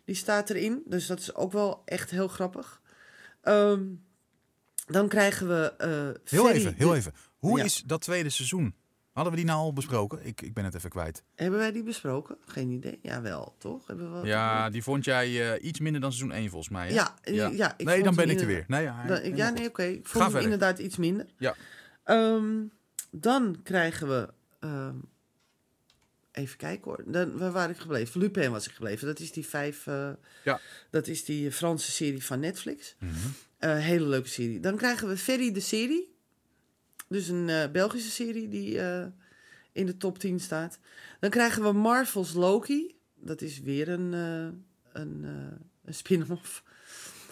[0.06, 0.82] Die staat erin.
[0.86, 2.82] Dus dat is ook wel echt heel grappig.
[3.42, 3.84] Ehm,
[4.86, 5.74] dan krijgen we...
[5.78, 7.14] eh, Heel Ferry even, heel de- even.
[7.38, 7.64] Hoe Ja.
[7.64, 8.76] is dat tweede seizoen?
[9.12, 10.26] Hadden we die nou al besproken?
[10.26, 11.24] Ik, ik ben het even kwijt.
[11.36, 12.38] Hebben wij die besproken?
[12.46, 13.00] Geen idee.
[13.02, 13.88] Jawel, toch?
[13.88, 16.88] Hebben we Ja, die vond jij eh, iets minder dan seizoen 1 volgens mij.
[16.88, 16.94] hè?
[16.94, 17.48] Ja, ja.
[17.48, 18.66] ja ik nee, dan ben ik er weer.
[18.68, 19.84] Nee, ja, Dan- ja, nee, oké.
[19.84, 20.42] Ik Ga vond hem verder.
[20.52, 21.26] inderdaad iets minder.
[21.38, 21.56] Ja.
[22.04, 22.64] Ehm,
[23.12, 24.30] dan krijgen we
[24.60, 24.96] ehm,
[26.38, 27.04] even kijken hoor.
[27.06, 28.20] Dan, waar waren ik gebleven?
[28.20, 29.08] Lupin was ik gebleven.
[29.08, 29.88] Dat is die vijf.
[29.88, 30.10] eh,
[30.44, 30.60] Ja.
[30.90, 32.96] Dat is die Franse serie van Netflix.
[33.00, 33.12] Mhm.
[33.58, 34.60] Eh, hele leuke serie.
[34.60, 36.16] Dan krijgen we Ferry de serie.
[37.10, 38.76] Dus een eh, Belgische serie die
[39.72, 40.80] in de top 10 staat.
[41.20, 42.96] Dan krijgen we Marvel's Loki.
[43.16, 45.24] Dat is weer een, een,
[45.86, 46.64] een spin-off.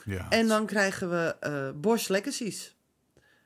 [0.05, 0.29] Ja.
[0.29, 2.74] En dan krijgen we Bosch Legacies.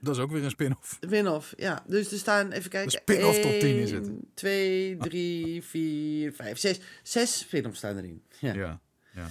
[0.01, 0.97] Dat is ook weer een spin-off.
[0.99, 1.83] Win-off, ja.
[1.87, 2.91] Dus er staan, even kijken.
[2.91, 4.07] spin-off top 10 is het.
[4.07, 6.79] 1, 2, 3, 4, 5, 6.
[7.03, 8.21] Zes spin-offs staan erin.
[8.39, 8.53] Ja.
[8.53, 8.79] Ja.
[9.13, 9.27] ja.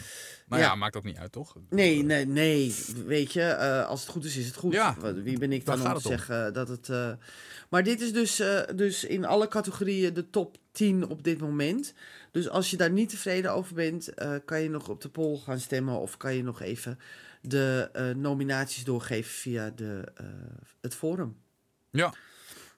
[0.47, 0.65] Maar ja.
[0.65, 0.75] Ja.
[0.75, 1.57] maakt ook niet uit, toch?
[1.71, 2.75] Nee, nee, nee.
[3.07, 4.73] Weet je, eh, als het goed is, is het goed.
[4.73, 6.89] Ja, Wie ben ik dan om te zeggen dat het...
[6.89, 7.13] eh,
[7.69, 11.95] Maar dit is dus, eh, dus in alle categorieën de top 10 op dit moment.
[12.33, 14.11] Dus als je daar niet tevreden over bent,
[14.45, 15.99] kan je nog op de poll gaan stemmen...
[16.01, 16.99] of kan je nog even
[17.43, 20.27] de eh, nominaties doorgeven via de, eh,
[20.81, 21.37] het forum.
[21.91, 22.15] Ja.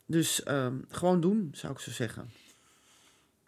[0.07, 2.31] Dus ehm, gewoon doen, zou ik zo zeggen.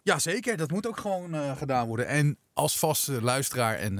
[0.01, 0.57] Ja, zeker.
[0.57, 2.07] Dat moet ook gewoon eh, gedaan worden.
[2.07, 3.95] En als vaste luisteraar en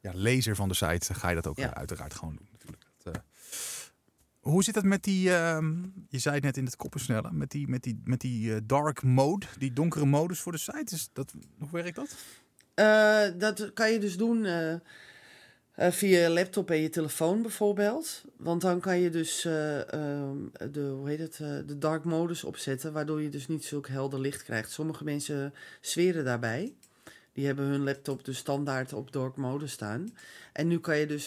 [0.00, 1.74] ja, lezer van de site ga je dat ook Ja.
[1.74, 2.48] uiteraard gewoon doen.
[2.52, 2.82] Natuurlijk.
[3.02, 3.22] Dat,
[4.40, 7.68] hoe zit het met die, ehm, je zei het net in het koppensnellen, met die,
[7.68, 10.94] met die, met die dark mode, die donkere modus voor de site?
[10.94, 12.16] Is dat, hoe werkt dat?
[13.38, 14.46] Dat kan je dus doen
[15.78, 18.22] eh, via je laptop en je telefoon bijvoorbeeld.
[18.36, 20.36] Want dan kan je dus eh, ehm,
[20.72, 24.20] de, hoe heet het, eh, de dark modus opzetten, waardoor je dus niet zulk helder
[24.20, 24.70] licht krijgt.
[24.70, 26.74] Sommige mensen zweren daarbij.
[27.32, 30.16] Die hebben hun laptop dus standaard op dark mode staan.
[30.52, 31.26] En nu kan je dus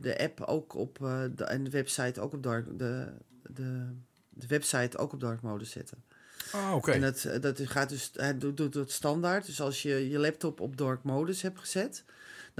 [0.00, 0.98] de app ook op
[1.34, 3.06] de, en de website ook op dark de,
[3.42, 3.86] de,
[4.28, 6.02] de website ook op dark mode zetten.
[6.54, 6.92] Oh, oké.
[6.92, 9.46] En dat, dat gaat dus, hij doet, doet het standaard.
[9.46, 12.04] Dus als je je laptop op dark modus hebt gezet,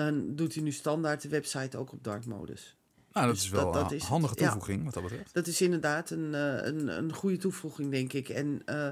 [0.04, 2.76] dan doet hij nu standaard de website ook op dark modus.
[3.12, 4.10] Nou, dat dus is wel dat- dat een is het.
[4.10, 4.40] handige Ja.
[4.44, 5.34] toevoeging wat dat betreft.
[5.34, 8.28] Dat is inderdaad een, eh, een, een goede toevoeging, denk ik.
[8.28, 8.88] En eh,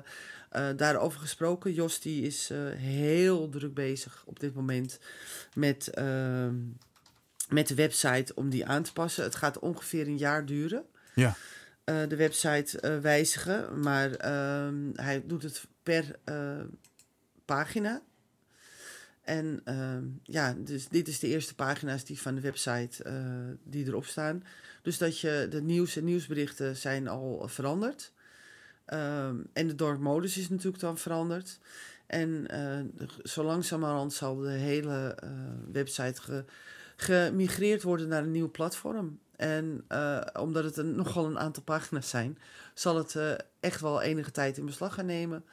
[0.51, 4.99] eh, daarover gesproken, Jos die is heel druk bezig op dit moment
[5.55, 6.55] met, ehm,
[7.49, 9.25] met de website om die aan te passen.
[9.25, 10.85] Het gaat ongeveer een jaar duren.
[11.15, 11.37] Ja.
[11.85, 13.81] de website wijzigen.
[13.81, 16.19] Maar ehm, hij doet het per
[17.45, 18.03] pagina.
[19.27, 23.15] En ehm, ja, dus dit is de eerste pagina's die van de website eh,
[23.65, 24.43] die erop staan.
[24.83, 28.13] Dus dat je de nieuws en nieuwsberichten zijn al veranderd.
[28.85, 31.59] Ehm, en de dark modus is natuurlijk dan veranderd.
[32.07, 35.31] En de- zo langzamerhand zal de hele eh,
[35.73, 36.45] website ge-
[36.97, 39.19] gemigreerd worden naar een nieuw platform.
[39.37, 39.85] En
[40.41, 42.39] omdat het nogal een aantal pagina's zijn,
[42.75, 43.17] zal het
[43.61, 45.45] echt wel enige tijd in beslag gaan nemen.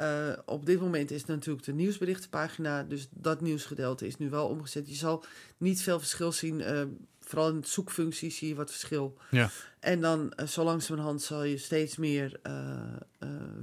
[0.00, 4.88] Eh, op dit moment is natuurlijk de nieuwsberichtenpagina, dus dat nieuwsgedeelte is nu wel omgezet.
[4.88, 5.24] Je zal
[5.56, 6.82] niet veel verschil zien, eh,
[7.20, 9.18] vooral in de zoekfunctie zie je wat verschil.
[9.30, 9.50] Ja.
[9.80, 12.40] En dan eh, zo langzamerhand zal je steeds meer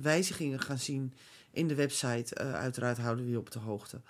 [0.02, 1.14] wijzigingen gaan zien
[1.52, 2.36] in de website.
[2.36, 4.02] Uiteraard houden we je op de hoogte.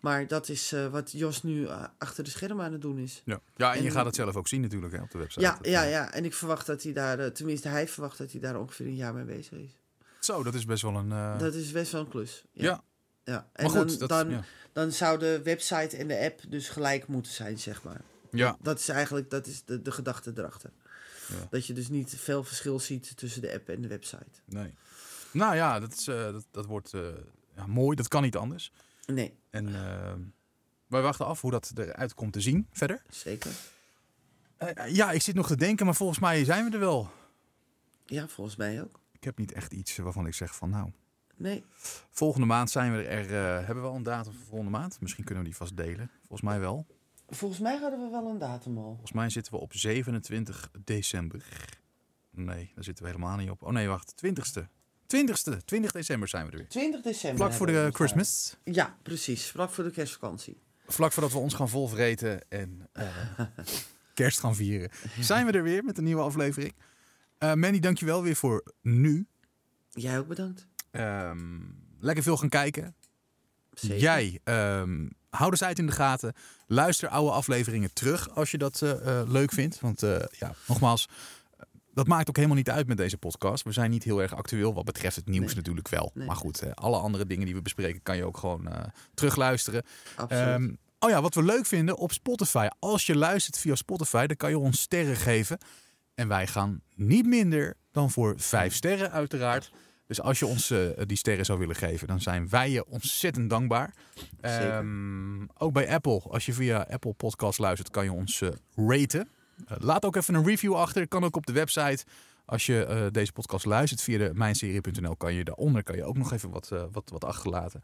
[0.00, 1.68] Maar dat is wat Jos nu
[1.98, 3.22] achter de schermen aan het doen is.
[3.24, 5.40] Ja, ja en je En- gaat het zelf ook zien natuurlijk hè, op de website.
[5.40, 8.60] Ja, ja, ja, en ik verwacht dat hij daar, tenminste hij verwacht dat hij daar
[8.60, 9.78] ongeveer een jaar mee bezig is.
[10.28, 11.12] Zo, dat is best wel een...
[11.12, 12.44] eh, Dat is best wel een klus.
[12.52, 12.64] Ja.
[12.64, 12.82] ja.
[13.24, 13.48] ja.
[13.52, 13.88] En maar goed.
[13.88, 14.44] dan, dat, dan, ja.
[14.72, 18.00] dan zou de website en de app dus gelijk moeten zijn, zeg maar.
[18.30, 18.56] ja.
[18.60, 20.70] Dat is eigenlijk dat is de, de gedachte erachter.
[21.28, 21.46] Ja.
[21.50, 24.26] Dat je dus niet veel verschil ziet tussen de app en de website.
[24.44, 24.74] Nee.
[25.30, 27.00] Nou ja, dat, is, eh, dat, dat wordt eh,
[27.56, 27.96] ja, mooi.
[27.96, 28.72] Dat kan niet anders.
[29.06, 29.72] Nee, En
[30.86, 33.02] wij wachten af hoe dat eruit komt te zien verder.
[33.10, 33.50] zeker.
[34.86, 37.10] Ja, ik zit nog te denken, maar volgens mij zijn we er wel.
[38.06, 39.00] Ja, volgens mij ook.
[39.18, 40.90] Ik heb niet echt iets waarvan ik zeg van nou...
[41.36, 41.64] Nee,
[42.10, 43.24] Volgende maand zijn we er.
[43.24, 45.00] eh, hebben we al een datum voor volgende maand?
[45.00, 46.10] Misschien kunnen we die vast delen.
[46.18, 46.86] Volgens mij wel.
[47.28, 48.88] volgens mij hadden we wel een datum al.
[48.90, 51.44] Volgens mij zitten we op 27 december.
[52.30, 53.62] Nee, daar zitten we helemaal niet op.
[53.62, 54.14] Oh nee, wacht.
[54.26, 54.62] 20ste.
[55.16, 55.56] 20ste.
[55.64, 56.68] 20 december zijn we er weer.
[56.68, 57.38] 20 december.
[57.38, 58.56] Vlak voor de Christmas.
[58.64, 59.50] Ja, precies.
[59.50, 60.60] Vlak voor de kerstvakantie.
[60.86, 63.06] Vlak voordat we ons gaan volvreten en eh,
[64.14, 64.90] kerst gaan vieren.
[65.20, 66.74] Zijn we er weer met een nieuwe aflevering.
[67.38, 69.26] Eh Manny, dankjewel weer voor nu.
[69.90, 70.66] Jij ook bedankt.
[70.90, 71.38] Ehm,
[72.00, 72.94] lekker veel gaan kijken.
[73.72, 73.98] Zeker.
[73.98, 76.32] Jij, ehm, hou de site in de gaten.
[76.66, 79.80] Luister oude afleveringen terug als je dat eh, eh, leuk vindt.
[79.80, 81.08] Want ja, nogmaals,
[81.94, 83.64] dat maakt ook helemaal niet uit met deze podcast.
[83.64, 85.54] We zijn niet heel erg actueel wat betreft het nieuws Nee.
[85.54, 86.10] natuurlijk wel.
[86.14, 86.26] Nee.
[86.26, 88.68] Maar goed, alle andere dingen die we bespreken kan je ook gewoon
[89.14, 89.82] terugluisteren.
[90.16, 90.46] Absoluut.
[90.46, 92.66] Ehm, oh ja, wat we leuk vinden op Spotify.
[92.78, 95.58] Als je luistert via Spotify, dan kan je ons sterren geven.
[96.18, 99.72] En wij gaan niet minder dan voor vijf sterren uiteraard.
[100.06, 103.50] Dus als je ons eh, die sterren zou willen geven, dan zijn wij je ontzettend
[103.50, 103.94] dankbaar.
[104.40, 109.28] Ehm, ook bij Apple, als je via Apple Podcast luistert, kan je ons eh, raten.
[109.66, 111.08] Eh, laat ook even een review achter.
[111.08, 112.04] Kan ook op de website.
[112.44, 116.32] Als je deze podcast luistert via de mijnserie.nl, kan je daaronder kan je ook nog
[116.32, 117.80] even wat, wat, wat achterlaten.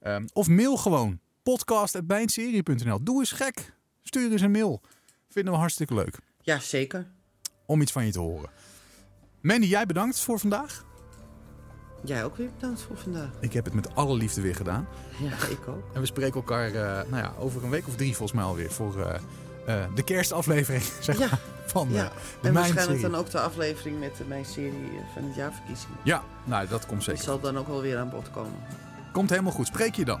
[0.00, 3.02] Ehm, of mail gewoon podcast.mijnserie.nl.
[3.02, 3.74] Doe eens gek.
[4.02, 4.80] Stuur eens een mail.
[5.28, 7.06] Vinden we hartstikke leuk Ja, zeker.
[7.72, 8.50] Om iets van je te horen.
[9.40, 10.84] Mandy, jij bedankt voor vandaag.
[12.04, 13.28] Jij ook weer bedankt voor vandaag.
[13.40, 14.86] Ik heb het met alle liefde weer gedaan.
[15.18, 15.82] Ja, ik ook.
[15.94, 18.70] En we spreken elkaar eh, nou ja, over een week of drie volgens mij alweer
[18.70, 19.14] voor eh,
[19.66, 22.12] eh, de kerstaflevering zeg Ja, maar, van ja.
[22.40, 25.92] de En waarschijnlijk dan ook de aflevering met de mijn serie van het jaarverkiezing.
[26.04, 27.22] Ja, nou dat komt Die zeker.
[27.22, 28.58] zal dan ook wel weer aan bod komen.
[29.12, 29.66] Komt helemaal goed.
[29.66, 30.20] Spreek je dan.